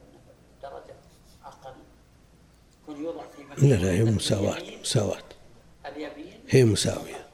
[1.44, 1.74] أقل
[2.82, 3.22] يكون يوضع
[3.56, 5.22] في لا لا هي مساواة مساواة.
[5.86, 7.26] اليمين هي مساوية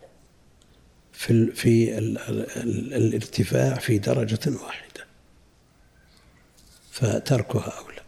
[1.13, 5.07] في في ال ال ال الارتفاع في درجة واحدة.
[6.91, 8.03] فتركها أولى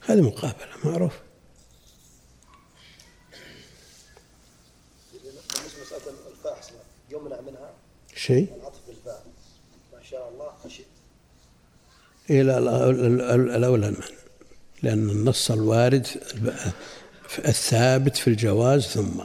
[0.00, 1.20] هذه مقابلة معروف.
[8.18, 9.24] شيء؟ العطف بالفاء
[9.92, 10.86] ما شاء الله خشيت
[12.30, 12.58] إلى
[13.56, 14.06] الأولى المنع
[14.82, 16.06] لأن النص الوارد
[17.38, 19.20] الثابت في الجواز ثم.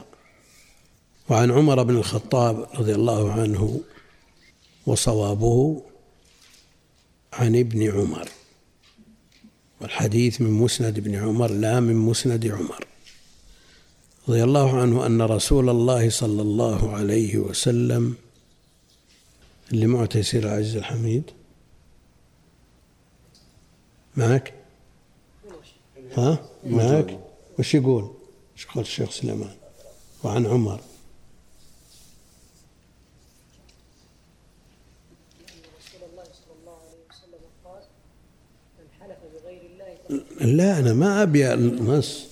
[1.28, 3.80] وعن عمر بن الخطاب رضي الله عنه
[4.86, 5.82] وصوابه
[7.32, 8.28] عن ابن عمر.
[9.80, 12.86] والحديث من مسند ابن عمر لا من مسند عمر.
[14.28, 18.14] رضي الله عنه أن رسول الله صلى الله عليه وسلم
[19.72, 21.30] اللي معه تيسير العزيز الحميد.
[24.16, 24.54] معك
[26.16, 27.20] ها؟ معك
[27.58, 28.14] وش يقول؟
[28.56, 29.56] وش قال الشيخ سليمان؟
[30.24, 30.80] وعن عمر.
[40.40, 42.26] لا أنا ما أبي النص.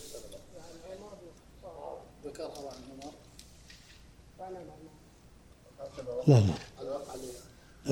[6.28, 6.58] عن عمر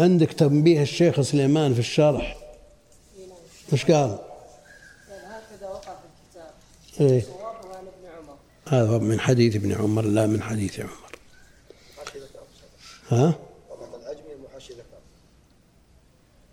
[0.01, 2.37] عندك تنبيه الشيخ سليمان في الشرح؟
[3.73, 4.19] وش قال؟
[5.09, 6.51] هكذا وقع في الكتاب
[7.01, 7.25] إيه.
[8.69, 10.91] هذا من حديث ابن عمر لا من حديث عمر.
[13.09, 13.35] ها؟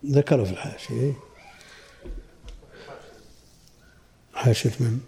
[0.06, 1.12] ذكره في الحاشية.
[4.34, 5.00] حاشية من؟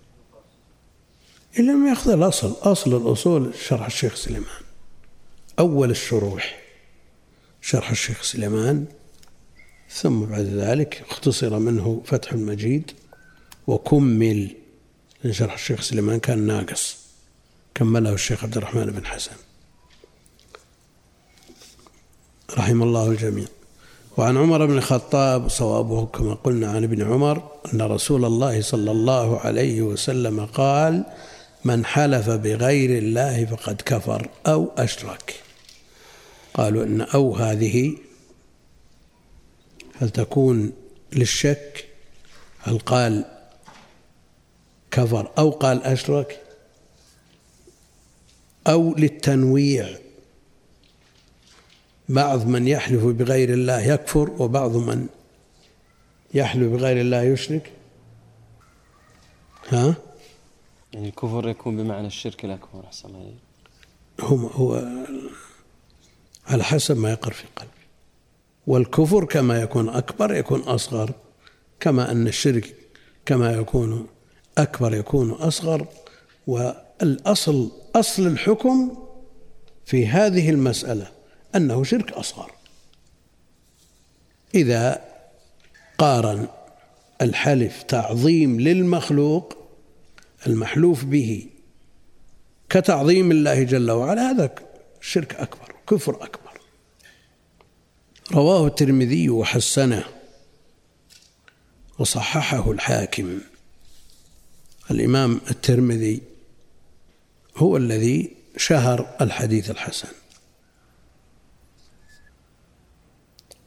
[1.59, 4.63] إلا لم يأخذ الأصل أصل الأصول شرح الشيخ سليمان.
[5.59, 6.70] أول الشروح.
[7.63, 8.85] شرح الشيخ سليمان
[9.91, 12.91] ثم بعد ذلك اختصر منه فتح المجيد
[13.67, 14.57] وكمل.
[15.25, 16.97] لأن شرح الشيخ سليمان كان ناقص.
[17.75, 19.37] كمله الشيخ عبد الرحمن بن حسن.
[22.59, 23.47] رحم الله الجميع.
[24.17, 29.41] وعن عمر بن الخطاب صوابه كما قلنا عن ابن عمر أن رسول الله صلى الله
[29.41, 31.05] عليه وسلم قال
[31.65, 35.50] من حلف بغير الله فقد كفر أو أشرك.
[36.55, 37.97] قالوا إن أو هذه
[40.01, 40.73] هل تكون
[41.13, 41.89] للشك؟
[42.59, 43.25] هل قال
[44.91, 46.43] كفر أو قال أشرك؟
[48.67, 49.99] أو للتنويع.
[52.09, 55.07] بعض من يحلف بغير الله يكفر وبعض من
[56.35, 57.73] يحلف بغير الله يشرك.
[59.69, 59.95] ها؟
[60.93, 63.35] يعني الكفر يكون بمعنى الشرك الأكبر أحسن الله
[64.21, 64.89] هو هو
[66.51, 67.71] على حسب ما يقر في قلبه
[68.67, 71.13] والكفر كما يكون أكبر يكون أصغر
[71.81, 72.75] كما أن الشرك
[73.27, 74.07] كما يكون
[74.59, 75.87] أكبر يكون أصغر
[76.47, 78.97] والأصل أصل الحكم
[79.85, 81.11] في هذه المسألة
[81.55, 82.51] أنه شرك أصغر.
[84.55, 85.05] إذا
[85.99, 86.49] قارن
[87.23, 89.57] الحلف تعظيم للمخلوق
[90.47, 91.47] المحلوف به
[92.69, 94.55] كتعظيم الله جل وعلا هذا
[95.01, 96.40] شرك أكبر كفر أكبر.
[98.33, 100.05] رواه الترمذي وحسنه
[101.99, 103.41] وصححه الحاكم
[104.91, 106.23] الإمام الترمذي
[107.57, 110.09] هو الذي شهر الحديث الحسن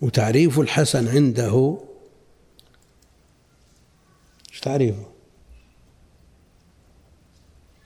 [0.01, 1.77] وتعريف الحسن عنده
[4.51, 5.05] إيش تعريفه؟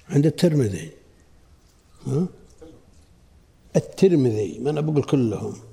[0.10, 0.92] عند الترمذي
[2.06, 2.28] ها؟
[3.76, 5.67] الترمذي ما أنا بقول كلهم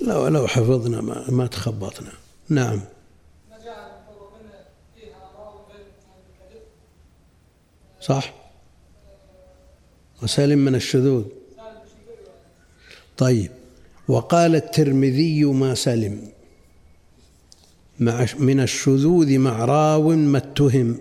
[0.00, 2.12] لو لو حفظنا ما, ما تخبطنا.
[2.48, 2.80] نعم.
[8.00, 8.34] صح؟
[10.22, 11.24] وسلم من الشذوذ.
[13.16, 13.50] طيب.
[14.08, 16.28] وقال الترمذي ما سلم
[18.00, 21.00] مع من الشذوذ مع راو ما اتهم.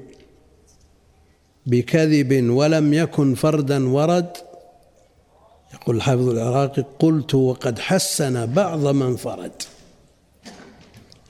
[1.65, 4.46] بكذب ولم يكن فردا ورد.
[5.73, 9.63] يقول الحافظ العراقي قلت وقد حسن بعض من فرد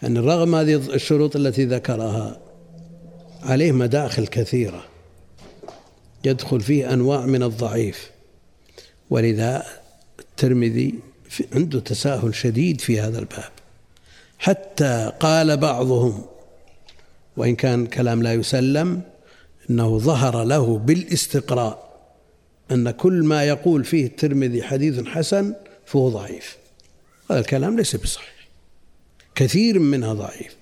[0.04, 2.40] يعني رغم هذه الشروط التي ذكرها
[3.44, 4.84] عليه مداخل كثيرة.
[6.26, 8.12] يدخل فيه أنواع من الضعيف.
[9.10, 9.66] ولذا
[10.20, 10.96] الترمذي
[11.54, 13.52] عنده تساهل شديد في هذا الباب.
[14.40, 16.26] حتى قال بعضهم
[17.38, 19.02] وإن كان كلام لا يسلم
[19.70, 21.87] أنه ظهر له بالاستقراء.
[22.72, 25.54] أن كل ما يقول فيه الترمذي حديث حسن
[25.86, 26.58] فهو ضعيف.
[27.32, 28.48] هذا الكلام ليس بصحيح.
[29.36, 30.56] كثير منها ضعيف.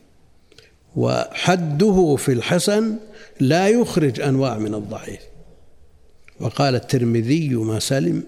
[0.95, 2.97] وحده في الحسن
[3.39, 5.21] لا يخرج أنواع من الضعيف.
[6.39, 8.23] وقال الترمذي ما سلم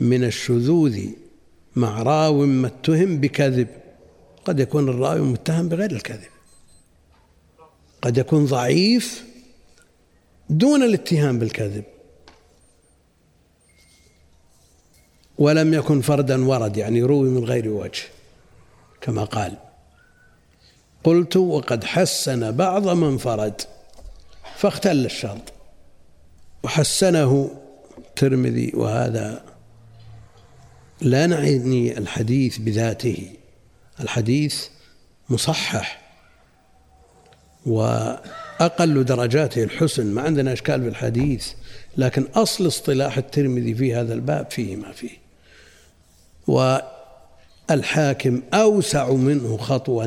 [0.00, 1.00] من الشذوذ
[1.76, 3.68] مع راو ما اتهم بكذب.
[4.44, 6.32] قد يكون الراوي متهم بغير الكذب.
[8.02, 9.24] قد يكون ضعيف
[10.50, 11.84] دون الاتهام بالكذب.
[15.42, 18.02] ولم يكن فردا ورد يعني روي من غير وجه
[19.00, 19.56] كما قال.
[21.04, 23.62] قلت وقد حسن بعض من فرد
[24.56, 25.52] فاختل الشرط.
[26.62, 27.50] وحسنه
[27.98, 29.44] الترمذي وهذا
[31.00, 33.32] لا نعني الحديث بذاته.
[34.00, 34.66] الحديث
[35.30, 36.02] مصحح
[37.66, 41.52] وأقل درجاته الحسن ما عندنا إشكال بالحديث
[41.96, 45.21] لكن أصل اصطلاح الترمذي في هذا الباب فيه ما فيه.
[46.46, 50.06] والحاكم أوسع منه خطوا.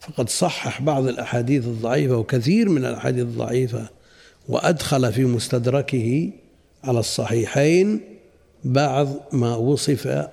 [0.00, 3.88] فقد صحح بعض الأحاديث الضعيفة وكثير من الأحاديث الضعيفة
[4.48, 6.30] وأدخل في مستدركه
[6.84, 8.00] على الصحيحين
[8.64, 10.28] بعض ما وصف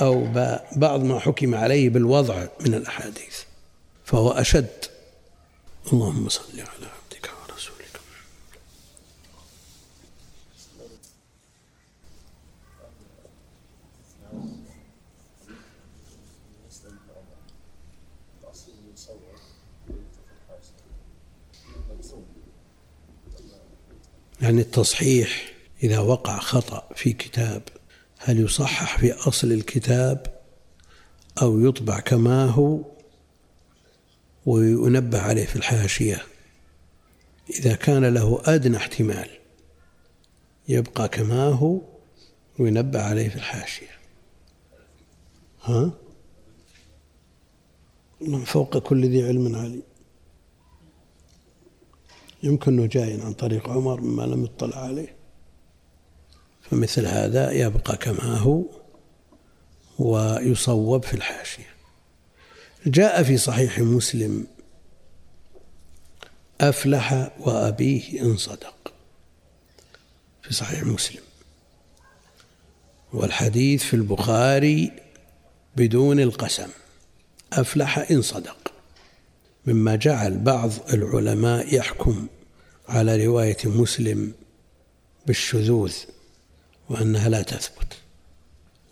[0.00, 0.28] أو
[0.76, 3.36] بعض ما حكم عليه بالوضع من الأحاديث
[4.04, 4.84] فهو أشد.
[5.92, 6.77] اللهم صل على
[24.42, 27.62] يعني التصحيح إذا وقع خطأ في كتاب
[28.18, 30.40] هل يصحح في أصل الكتاب
[31.42, 32.80] أو يطبع كما هو
[34.46, 36.22] وينبه عليه في الحاشية؟
[37.50, 39.28] إذا كان له أدنى احتمال
[40.68, 41.80] يبقى كما هو
[42.58, 43.98] وينبه عليه في الحاشية.
[45.62, 45.92] ها؟
[48.20, 49.82] من فوق كل ذي علم عليم.
[52.42, 55.16] يمكن أنه جاي عن طريق عمر مما لم يطلع عليه.
[56.62, 58.62] فمثل هذا يبقى كما هو
[59.98, 61.68] ويصوب في الحاشية.
[62.86, 64.46] جاء في صحيح مسلم
[66.60, 68.92] أفلح وأبيه إن صدق.
[70.42, 71.22] في صحيح مسلم.
[73.12, 74.92] والحديث في البخاري
[75.76, 76.68] بدون القسم
[77.52, 78.67] أفلح إن صدق.
[79.68, 82.26] مما جعل بعض العلماء يحكم
[82.88, 84.32] على رواية مسلم
[85.26, 85.92] بالشذوذ
[86.90, 87.92] وأنها لا تثبت.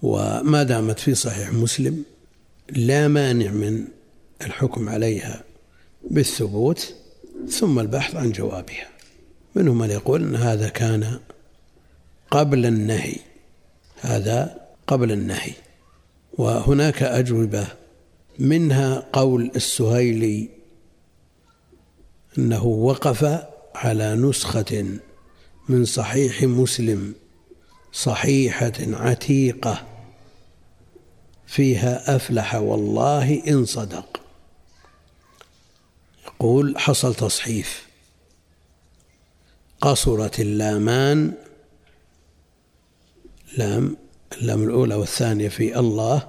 [0.03, 2.05] وما دامت في صحيح مسلم
[2.71, 3.85] لا مانع من
[4.43, 5.45] الحكم عليها
[6.11, 6.95] بالثبوت
[7.49, 8.89] ثم البحث عن جوابها.
[9.55, 11.19] منهم من يقول أن هذا كان
[12.31, 13.17] قبل النهي
[14.01, 15.53] هذا قبل النهي.
[16.33, 17.67] وهناك أجوبة
[18.39, 20.56] منها قول السهيلي
[22.39, 24.99] أنه وقف على نسخة
[25.69, 27.15] من صحيح مسلم
[27.93, 29.87] صحيحة عتيقة
[31.47, 34.21] فيها أفلح والله إن صدق.
[36.27, 37.87] يقول حصل تصحيف.
[39.81, 41.33] قصرت اللامان
[43.57, 43.97] لام
[44.33, 46.29] اللام الأولى والثانية في الله.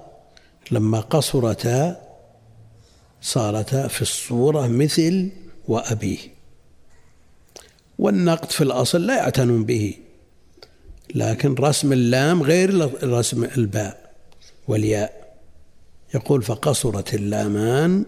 [0.70, 2.08] لما قصرتا
[3.22, 5.30] صارتا في الصورة مثل
[5.68, 6.18] وأبيه.
[7.98, 9.94] والنقد في الأصل لا يعتنون به
[11.14, 14.14] لكن رسم اللام غير رسم الباء
[14.68, 15.36] والياء.
[16.14, 18.04] يقول فقصرت اللامان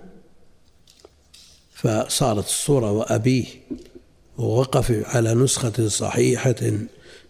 [1.74, 3.46] فصارت الصورة وأبيه
[4.38, 6.72] ووقف على نسخة صحيحة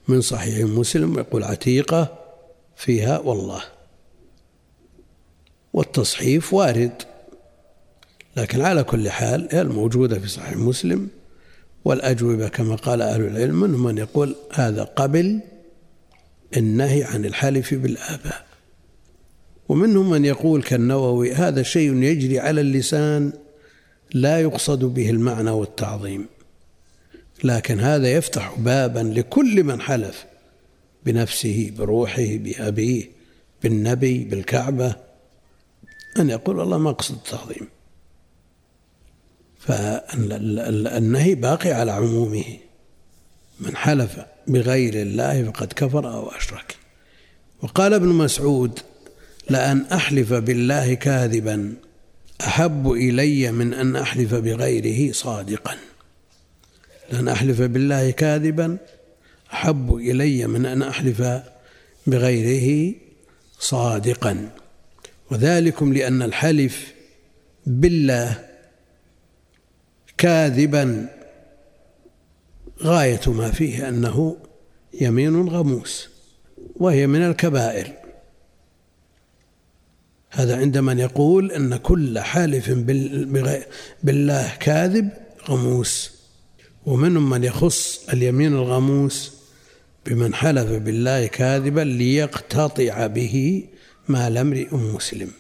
[0.09, 2.19] من صحيح مسلم يقول عتيقة
[2.77, 3.63] فيها والله.
[5.73, 7.03] والتصحيف وارد.
[8.37, 11.09] لكن على كل حال هي الموجودة في صحيح مسلم
[11.85, 15.41] والأجوبة كما قال أهل العلم منهم من يقول هذا قبل
[16.57, 18.47] النهي عن الحلف بالآباء.
[19.69, 23.33] ومنهم من يقول كالنووي هذا شيء يجري على اللسان
[24.15, 26.27] لا يقصد به المعنى والتعظيم.
[27.45, 30.27] لكن هذا يفتح بابا لكل من حلف
[31.05, 33.05] بنفسه بروحه بأبيه
[33.63, 34.95] بالنبي بالكعبة
[36.19, 37.69] أن يقول الله ما أقصد التعظيم.
[39.61, 42.45] فالنهي باقي على عمومه.
[43.61, 46.77] من حلف بغير الله فقد كفر أو أشرك.
[47.63, 48.79] وقال ابن مسعود
[49.51, 51.75] لأن أحلف بالله كاذبا
[52.41, 55.77] أحب إلي من أن أحلف بغيره صادقا.
[57.13, 58.79] لأن أحلف بالله كاذبا
[59.53, 61.23] أحب إلي من أن أحلف
[62.07, 62.95] بغيره
[63.59, 64.51] صادقا.
[65.31, 66.93] وذلكم لأن الحلف
[67.67, 68.50] بالله
[70.21, 71.09] كاذبا.
[72.83, 74.37] غاية ما فيه أنه
[75.01, 76.09] يمين غموس
[76.77, 77.93] وهي من الكبائر.
[80.31, 82.71] هذا عند من يقول أن كل حالف
[84.03, 85.11] بالله كاذب
[85.49, 86.21] غموس.
[86.87, 89.33] ومنهم من يخص اليمين الغموس؟
[90.07, 93.65] بمن حلف بالله كاذبا ليقتطع به
[94.09, 95.31] مال امرئ مسلم.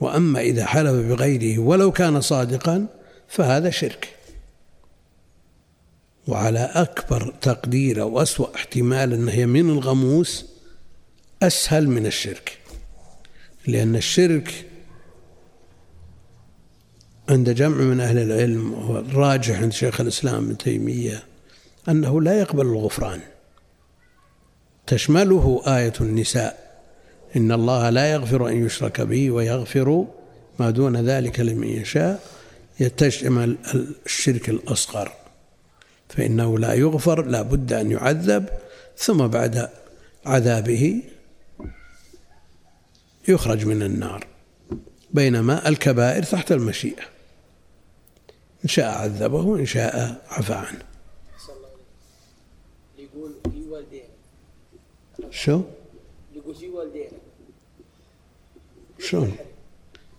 [0.00, 2.97] وأما إذا حلف بغيره ولو كان صادقا
[3.28, 4.14] فهذا شرك.
[6.26, 10.46] وعلى أكبر تقدير أو أسوأ احتمال انه يمين الغموس
[11.42, 12.58] أسهل من الشرك.
[13.66, 14.66] لأن الشرك
[17.28, 21.22] عند جمع من أهل العلم والراجح عند شيخ الإسلام ابن تيمية
[21.88, 23.20] أنه لا يقبل الغفران.
[24.86, 26.68] تشمله آية النساء
[27.36, 30.06] إن الله لا يغفر أن يشرك به ويغفر
[30.60, 32.20] ما دون ذلك لمن يشاء
[32.80, 33.56] يتشمل
[34.06, 35.12] الشرك الأصغر
[36.08, 38.48] فإنه لا يغفر لا بد أن يعذب
[38.96, 39.70] ثم بعد
[40.26, 41.02] عذابه
[43.28, 44.26] يخرج من النار
[45.10, 47.02] بينما الكبائر تحت المشيئة
[48.64, 50.82] إن شاء عذبه وإن شاء عفى عنه
[52.98, 53.34] يقول
[53.68, 54.08] والدين
[55.30, 55.62] شو؟
[56.34, 57.10] يقول في والدين
[58.98, 59.36] شلون؟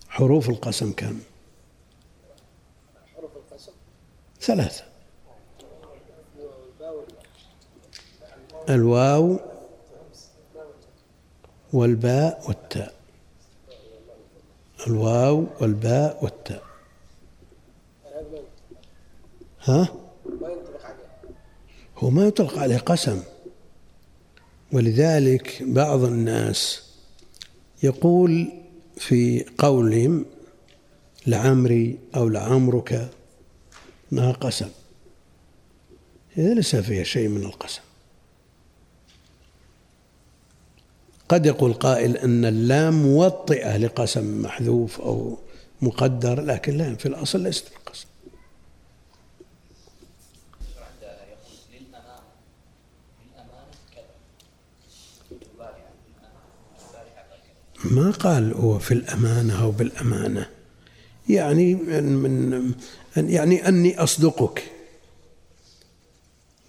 [0.10, 1.20] حروف القسم كم؟
[3.16, 3.72] حروف القسم
[4.42, 4.84] ثلاثة.
[8.70, 9.40] الواو
[11.74, 12.94] والباء والتاء.
[14.88, 16.64] الواو والباء والتاء.
[19.64, 19.88] ها؟
[21.98, 23.24] هو ما يطلق عليه قسم.
[24.72, 26.90] ولذلك بعض الناس
[27.84, 28.52] يقول
[28.98, 30.26] في قولهم
[31.28, 33.10] لعمري أو لعمرك
[34.14, 34.70] انها قسم.
[36.38, 37.82] إذا ليس فيها شيء من القسم.
[41.30, 45.38] قد يقول قائل أن اللام موطئة لقسم محذوف أو
[45.82, 48.08] مقدر لكن لا في الأصل ليست القسم
[57.86, 60.50] ما قال هو في الأمانة أو بالأمانة؟
[61.30, 62.74] يعني من
[63.18, 64.64] يعني أني أصدقك.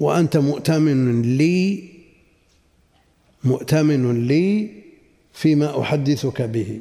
[0.01, 1.91] وأنت مؤتمن لي
[3.45, 4.71] مؤتمن لي
[5.33, 6.81] فيما أحدثك به.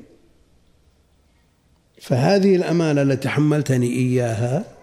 [2.01, 4.75] فهذه الأمانة التي حملتني إياها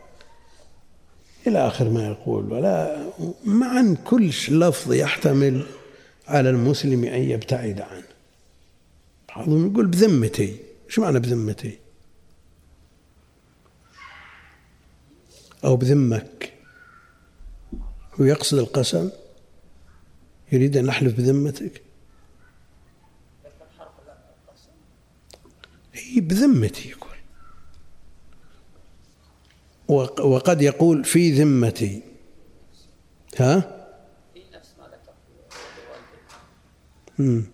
[1.47, 2.53] إلى آخر ما يقول.
[2.53, 3.07] ولا
[3.44, 5.66] معا كل لفظ يحتمل
[6.28, 8.07] على المسلم أن يبتعد عنه.
[9.36, 10.57] بعضهم يقول بذمتي.
[10.88, 11.86] إيش معنى بذمتي؟
[15.64, 16.52] أو بذمك.
[18.20, 19.11] هو يقصد القسم؟
[20.52, 21.82] يريد أن نحلف بذمتك؟
[25.94, 27.16] هي بذمتي يقول.
[30.20, 32.02] وقد يقول في ذمتي.
[33.38, 33.61] ها؟
[34.34, 35.12] في نفس ما ذكر
[37.18, 37.44] مم.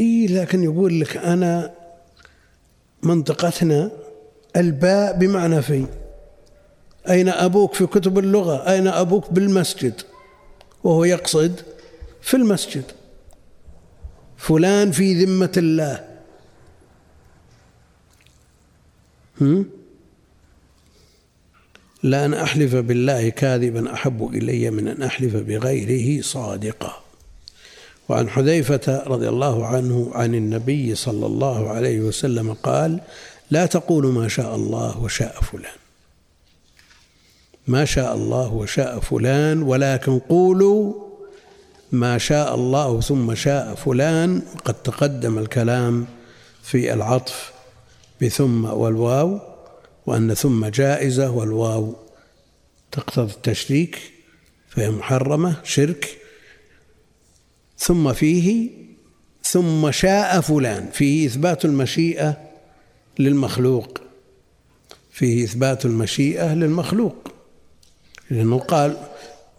[0.00, 1.74] اي لكن يقول لك أنا
[3.02, 3.90] منطقتنا
[4.56, 5.86] الباء بمعنى في
[7.08, 10.00] أين أبوك في كتب اللغة؟ أين أبوك بالمسجد؟
[10.84, 11.60] وهو يقصد
[12.22, 12.84] في المسجد.
[14.36, 16.04] فلان في ذمة الله.
[19.40, 19.66] هم؟
[22.02, 27.02] لأن أحلف بالله كاذبا أحب إلي من أن أحلف بغيره صادقا.
[28.08, 33.00] وعن حذيفة رضي الله عنه عن النبي صلى الله عليه وسلم قال
[33.50, 35.78] لا تقولوا ما شاء الله وشاء فلان.
[37.66, 40.94] ما شاء الله وشاء فلان ولكن قولوا
[41.92, 44.42] ما شاء الله ثم شاء فلان.
[44.64, 46.06] قد تقدم الكلام
[46.62, 47.52] في العطف
[48.22, 49.40] بثم والواو
[50.06, 51.96] وأن ثم جائزة والواو
[52.92, 54.12] تقتضي التشريك
[54.68, 56.18] فهي محرمة شرك.
[57.78, 58.70] ثم فيه
[59.42, 62.49] ثم شاء فلان فيه إثبات المشيئة
[63.18, 63.98] للمخلوق.
[65.10, 67.32] فيه إثبات المشيئة للمخلوق
[68.30, 68.96] لأنه قال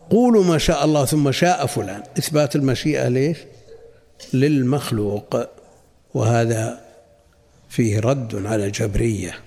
[0.09, 2.03] قولوا ما شاء الله ثم شاء فلان.
[2.19, 3.37] إثبات المشيئة ليش؟
[4.33, 5.35] للمخلوق
[6.13, 6.81] وهذا
[7.69, 9.39] فيه رد على الجبرية.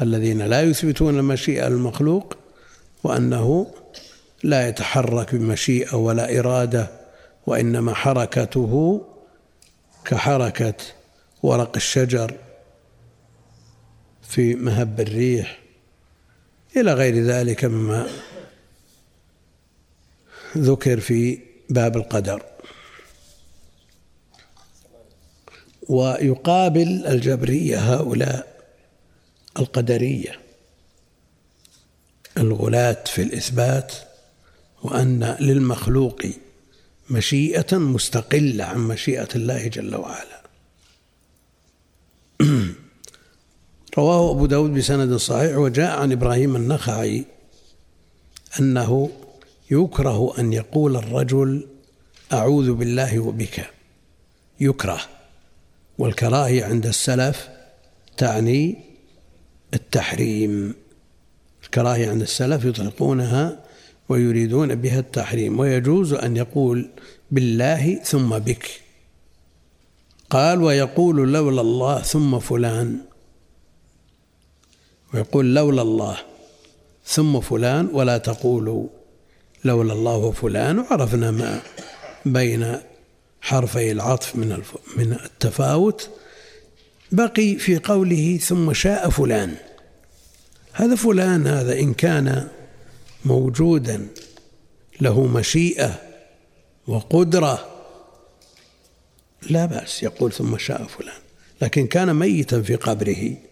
[0.00, 2.36] الذين لا يثبتون المشيئة للمخلوق
[3.04, 3.66] وأنه
[4.42, 6.90] لا يتحرك بمشيئة ولا إرادة
[7.46, 9.02] وإنما حركته
[10.04, 10.74] كحركة
[11.42, 12.34] ورق الشجر.
[14.28, 15.58] في مهب الريح
[16.76, 18.08] إلى غير ذلك مما
[20.56, 21.38] ذكر في
[21.70, 22.42] باب القدر.
[25.88, 28.64] ويقابل الجبرية هؤلاء
[29.58, 30.40] القدرية
[32.38, 33.92] الغلاة في الإثبات
[34.82, 36.22] وأن للمخلوق
[37.10, 40.42] مشيئة مستقلة عن مشيئة الله جل وعلا.
[43.98, 47.24] رواه أبو داود بسند صحيح وجاء عن إبراهيم النخعي
[48.60, 49.10] أنه
[49.70, 51.66] يكره أن يقول الرجل
[52.32, 53.70] أعوذ بالله وبك.
[54.60, 55.00] يكره.
[55.98, 57.48] والكراهية عند السلف
[58.16, 58.76] تعني
[59.74, 60.74] التحريم.
[61.64, 63.64] الكراهية عند السلف يطلقونها
[64.08, 66.90] ويريدون بها التحريم ويجوز أن يقول
[67.30, 68.80] بالله ثم بك.
[70.30, 73.07] قال ويقول لولا الله ثم فلان.
[75.14, 76.18] ويقول لولا الله
[77.04, 78.86] ثم فلان ولا تقولوا
[79.64, 81.60] لولا الله وفلان وعرفنا ما
[82.26, 82.76] بين
[83.40, 84.62] حرفي العطف من
[84.96, 86.10] من التفاوت.
[87.12, 89.54] بقي في قوله ثم شاء فلان.
[90.72, 92.48] هذا فلان هذا إن كان
[93.24, 94.06] موجودا
[95.00, 96.02] له مشيئة
[96.86, 97.66] وقدرة
[99.50, 101.20] لا بأس يقول ثم شاء فلان.
[101.62, 103.47] لكن كان ميتا في قبره.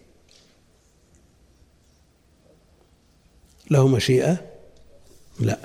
[3.71, 4.37] له مشيئة
[5.39, 5.59] لا.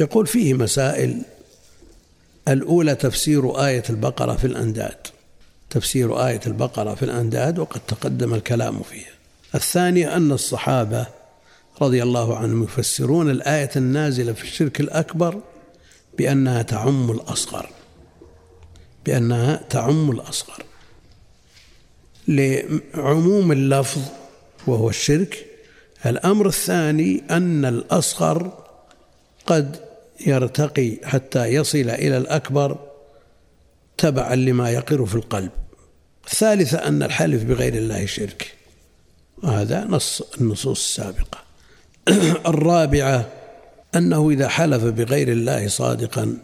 [0.00, 1.22] يقول فيه مسائل.
[2.48, 5.06] الأولى تفسير آية البقرة في الأنداد.
[5.70, 9.12] تفسير آية البقرة في الأنداد وقد تقدم الكلام فيها.
[9.54, 11.06] الثانية أن الصحابة
[11.82, 15.40] رضي الله عنهم يفسرون الآية النازلة في الشرك الأكبر
[16.18, 17.70] بأنها تعم الأصغر.
[19.06, 20.62] بأنها تعم الأصغر.
[22.28, 24.02] لعموم اللفظ
[24.66, 25.49] وهو الشرك
[26.06, 28.64] الأمر الثاني أن الأصغر
[29.46, 29.76] قد
[30.26, 32.78] يرتقي حتى يصل إلى الأكبر
[33.98, 35.50] تبعا لما يقر في القلب.
[36.26, 38.54] الثالثة أن الحلف بغير الله شرك.
[39.42, 41.38] وهذا نص النصوص السابقة.
[42.52, 43.28] الرابعة
[43.96, 46.36] أنه إذا حلف بغير الله صادقا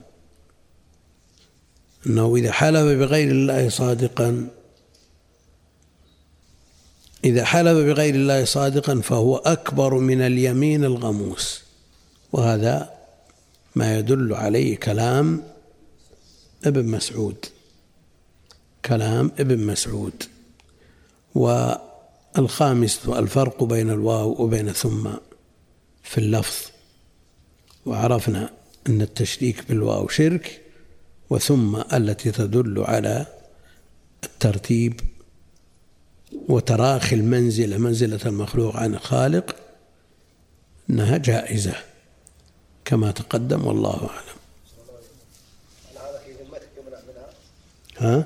[2.06, 4.48] أنه إذا حلف بغير الله صادقا
[7.26, 11.62] إذا حلف بغير الله صادقا فهو أكبر من اليمين الغموس.
[12.32, 12.90] وهذا
[13.74, 15.42] ما يدل عليه كلام
[16.64, 17.44] ابن مسعود.
[18.84, 20.22] كلام ابن مسعود.
[21.34, 25.10] والخامس الفرق بين الواو وبين ثم
[26.02, 26.70] في اللفظ.
[27.86, 28.50] وعرفنا
[28.88, 30.62] أن التشريك بالواو شرك
[31.30, 33.26] وثم التي تدل على
[34.24, 35.00] الترتيب
[36.48, 39.56] وتراخي المنزلة منزلة المخلوق عن الخالق
[40.90, 41.74] أنها جائزة
[42.84, 44.36] كما تقدم والله أعلم.
[47.98, 48.24] ها؟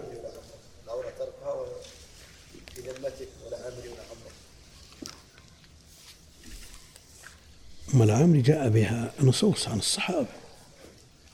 [7.94, 10.26] أم العامري جاء بها نصوص عن الصحابة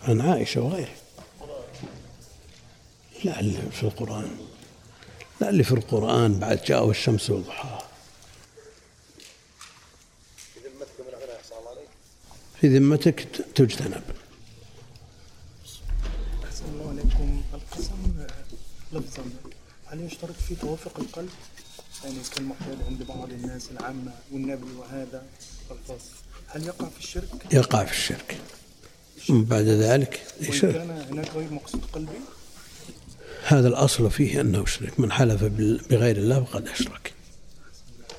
[0.02, 0.94] عن عائشة وغيرها.
[3.24, 4.55] لا في القرآن.
[5.40, 7.82] لا اللي في القرآن بعد جاءه الشمس وضحاها
[12.60, 14.02] في ذمتك في تجتنب.
[16.44, 17.42] أحسن الله عليكم.
[17.54, 18.26] القسم
[18.92, 19.24] لفظا.
[19.86, 21.30] هل يشترط فيه توافق القلب؟
[22.04, 25.26] يعني كالمعتاد عند بعض الناس العامة والنبي وهذا
[25.70, 26.00] الفاظ
[26.46, 28.36] هل يقع في الشرك؟ يقع في الشرك.
[29.26, 30.74] ثم بعد ذلك وإن يشرك.
[30.74, 32.20] كان هناك غير مقصود قلبي؟
[33.46, 35.00] هذا الأصل فيه أنه شرك.
[35.00, 35.44] من حلف
[35.90, 37.12] بغير الله فقد أشرك.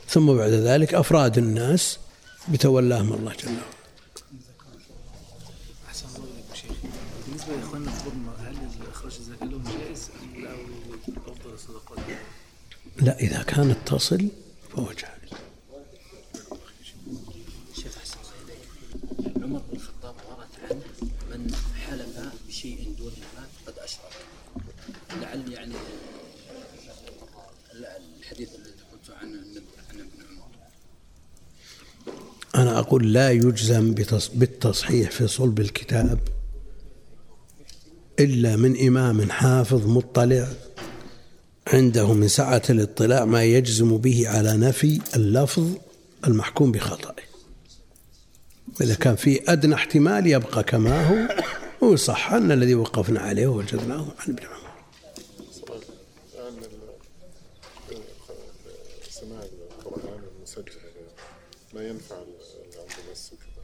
[0.08, 2.00] ثم بعد ذلك أفراد الناس
[2.48, 3.62] بتولاهم الله جل وعلا.
[7.28, 7.92] بالنسبة لإخواننا
[8.40, 8.56] هل
[8.92, 10.52] إخراج الزكاة لهم جائز أم لا؟
[11.28, 12.00] أفضل الصدقات؟
[12.98, 14.28] لا إذا كانت تصل
[14.72, 15.32] فهو جائز
[17.76, 20.82] شيخ أحسن الله إليك عمر بن الخطاب ورد عنه
[21.30, 21.56] من
[21.88, 24.12] حلف بشيء دون المال قد أشرك
[25.22, 25.74] لعل يعني
[27.74, 29.40] لا، الحديث الذي قلت عنه
[29.90, 30.48] عن ابن عمر
[32.58, 33.94] أنا أقول لا يجزم
[34.34, 36.20] بالتصحيح في صلب الكتاب
[38.20, 40.48] إلا من إمام حافظ مطلع
[41.68, 45.68] عنده من سعة الاطلاع ما يجزم به على نفي اللفظ
[46.28, 47.16] المحكوم بخطأه.
[48.82, 51.28] إذا كان في أدنى احتمال يبقى كما
[51.84, 54.58] هو وصح أن الذي وقفنا عليه ووجدناه عن ابن عمر.
[61.74, 63.64] ما ينفع اللي عنده مس وكذا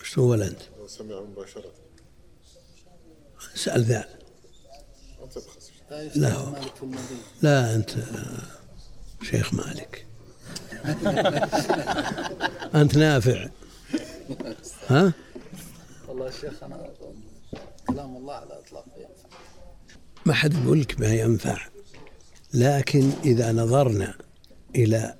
[0.00, 1.72] وش هو أنت سمع مباشرة.
[3.54, 4.08] اسأل ذا.
[6.14, 6.32] لا.
[6.32, 6.54] هو.
[7.42, 7.90] لا أنت
[9.22, 10.06] شيخ مالك.
[12.74, 13.48] أنت نافع.
[14.88, 15.12] ها؟
[16.08, 16.90] والله الشيخ أنا
[17.88, 19.38] كلام الله على إطلاقه ينفع.
[20.26, 21.68] ما حد يقول لك ما ينفع.
[22.54, 24.14] لكن إذا نظرنا
[24.76, 25.14] إلى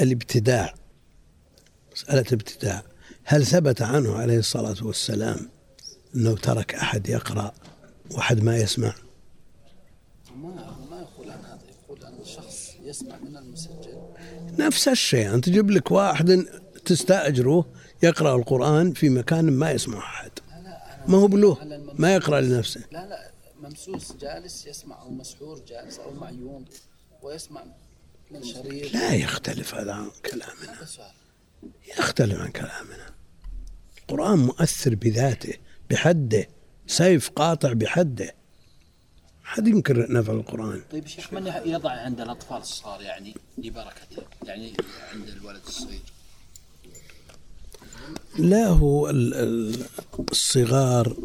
[0.00, 0.74] الابتداع
[1.92, 2.82] مسألة ابتداع
[3.28, 5.50] هل ثبت عنه عليه الصلاة والسلام
[6.14, 7.52] أنه ترك أحد يقرأ
[8.10, 8.94] وأحد ما يسمع؟
[10.36, 13.98] ما ما يقول عن هذا يقول عن الشخص يسمع من المسجل
[14.58, 16.46] نفس الشيء أنت تجيب لك واحد
[16.84, 17.66] تستأجره
[18.02, 20.30] يقرأ القرآن في مكان ما يسمع أحد.
[21.08, 21.58] ما هو الممسوس.
[21.94, 22.84] ما يقرأ لنفسه.
[22.92, 26.64] لا لا ممسوس جالس يسمع أو مسحور جالس أو معيون
[27.22, 27.64] ويسمع
[28.30, 28.94] من شريط.
[28.94, 30.86] لا يختلف هذا عن كلامنا.
[31.98, 33.15] يختلف عن كلامنا.
[34.10, 35.54] القرآن مؤثر بذاته
[35.90, 36.48] بحده
[36.86, 38.34] سيف قاطع بحده.
[39.44, 40.82] حد ينكر نفع القرآن.
[40.92, 44.72] طيب شيخ من يضع عند الأطفال الصغار يعني لبركته؟ يعني
[45.12, 46.00] عند الولد الصغير.
[48.38, 49.86] لا هو ال- ال-
[50.30, 51.16] الصغار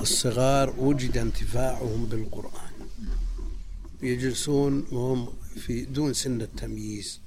[0.00, 2.70] الصغار وجد انتفاعهم بالقرآن.
[4.02, 7.20] يجلسون وهم في دون سن التمييز.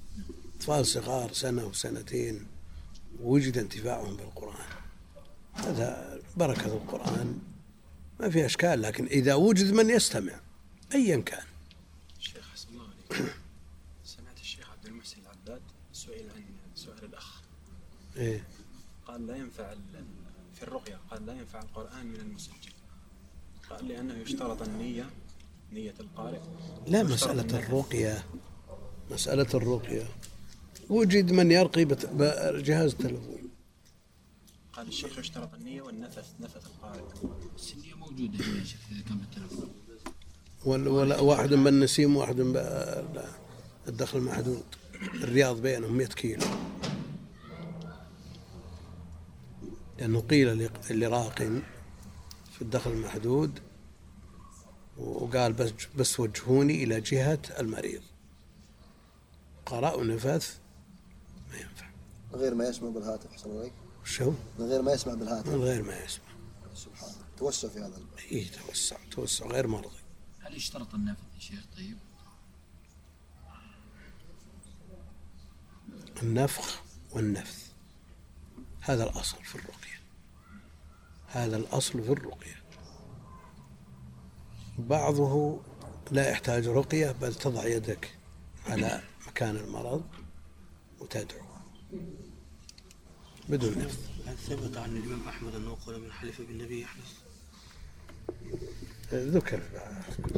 [0.58, 2.46] أطفال صغار سنة وسنتين
[3.22, 4.83] وجد انتفاعهم بالقرآن.
[5.54, 7.40] هذا بركة القرآن.
[8.20, 10.34] ما في أشكال لكن إذا وجد من يستمع
[10.94, 11.44] أيا كان.
[12.20, 13.34] الشيخ حسن الله عليك.
[14.06, 15.62] سمعت الشيخ عبد المحسن العباد
[15.94, 16.44] سئل عن
[16.76, 17.42] سؤال الأخ.
[18.18, 18.44] إيه.
[19.08, 19.74] قال لا ينفع
[20.56, 22.74] في الرقية قال لا ينفع القرآن من المسجل
[23.70, 25.10] قال لأنه يشترط النية
[25.72, 26.40] نية القارئ.
[26.88, 27.60] لا مسألة.
[27.60, 28.24] الرقية.
[29.12, 30.04] مسألة الرقية.
[30.90, 33.43] وجد من يرقي بجهاز التلفون
[34.84, 37.04] قال الشيخ يشترط النية والنفث نفث القارئ
[37.58, 39.70] بس النية موجودة هنا يا شيخ إذا كان بالتلفون
[40.66, 42.36] ولا ولا واحد بالنسيم وواحد
[43.86, 44.64] بالدخل المحدود
[45.14, 46.46] الرياض بينهم 100 كيلو.
[50.00, 51.38] لأنه قيل لراق
[52.52, 53.60] في الدخل المحدود
[54.98, 58.02] وقال بس بس وجهوني إلى جهة المريض.
[59.66, 60.58] قرأ ونفث
[61.52, 61.90] ما ينفع.
[62.34, 65.50] غير ما يسمع بالهاتف أحسن عليك شو؟ من غير ما يسمع بالهاتف.
[65.50, 66.26] من غير ما يسمع.
[66.76, 67.26] سبحان الله.
[67.38, 67.98] توسع في هذا.
[67.98, 69.98] الباب إي توسع توسع غير مرضي.
[70.40, 71.98] هل يشترط النفذ يا شيخ؟ طيب؟
[76.24, 76.82] النفخ
[77.12, 77.68] والنفث.
[78.82, 80.02] هذا الأصل في الرقية.
[81.28, 82.64] هذا الأصل في الرقية.
[84.78, 85.62] بعضه
[86.12, 88.18] لا يحتاج رقية بل تضع يدك
[88.68, 90.04] على مكان المرض
[91.00, 91.46] وتدعو.
[93.50, 97.14] بدون نفث هل ثبت عن الإمام أحمد أنه قال من حلف بالنبي يحدث؟
[99.14, 99.62] ذكر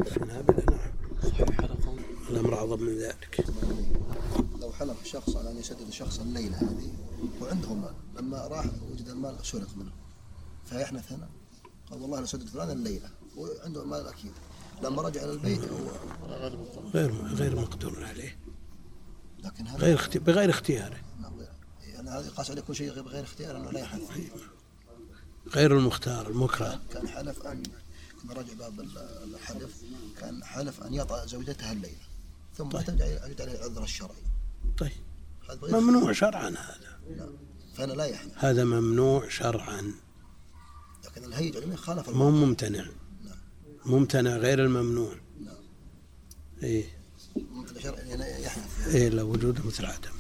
[0.06, 0.92] في نابلة نعم.
[1.32, 2.00] صحيح هذا قول.
[2.30, 3.46] الأمر أعظم من ذلك.
[4.62, 6.94] لو حلف شخص على أن يسدد شخص الليلة هذه
[7.42, 9.92] وعنده مال لما راح وجد المال سرق منه
[10.66, 11.30] فيحنث هنا.
[11.92, 14.32] قال والله أنا سدد فلان الليلة وعنده مال أكيد
[14.84, 15.92] لما رجع إلى البيت هو
[16.94, 18.38] غير غير مقدور عليه.
[19.44, 20.20] لكن هذا غير أختي...
[20.20, 20.98] بغير اختياره.
[21.22, 21.55] نعم، غير-
[22.06, 24.10] يعني هذا يقاس عليه كل شيء بغير اختيار أنه لا يحنث
[25.56, 26.82] غير المختار المكره.
[26.94, 27.64] كان حلف ان
[28.22, 28.98] كنا راجع باب ال-
[29.36, 29.82] الحلف
[30.20, 31.96] كان حلف أن يطأ زوجته الليلة
[32.58, 34.24] ثم ترجع يعود عليه العذر الشرعي.
[34.78, 34.92] طيب.
[35.64, 37.00] ممنوع شرعا هذا.
[37.18, 37.30] نعم
[37.76, 39.94] فأنا لا يحنث هذا ممنوع شرعا.
[41.06, 42.30] لكن الهيج العلمي خالف مو.
[42.32, 42.86] ممتنع.
[43.86, 45.16] ممتنع غير الممنوع.
[45.40, 45.56] نعم
[46.64, 46.86] إيه.
[47.36, 50.15] ممكن شرعي يعني يحنث إيه لو وجوده مثل عدم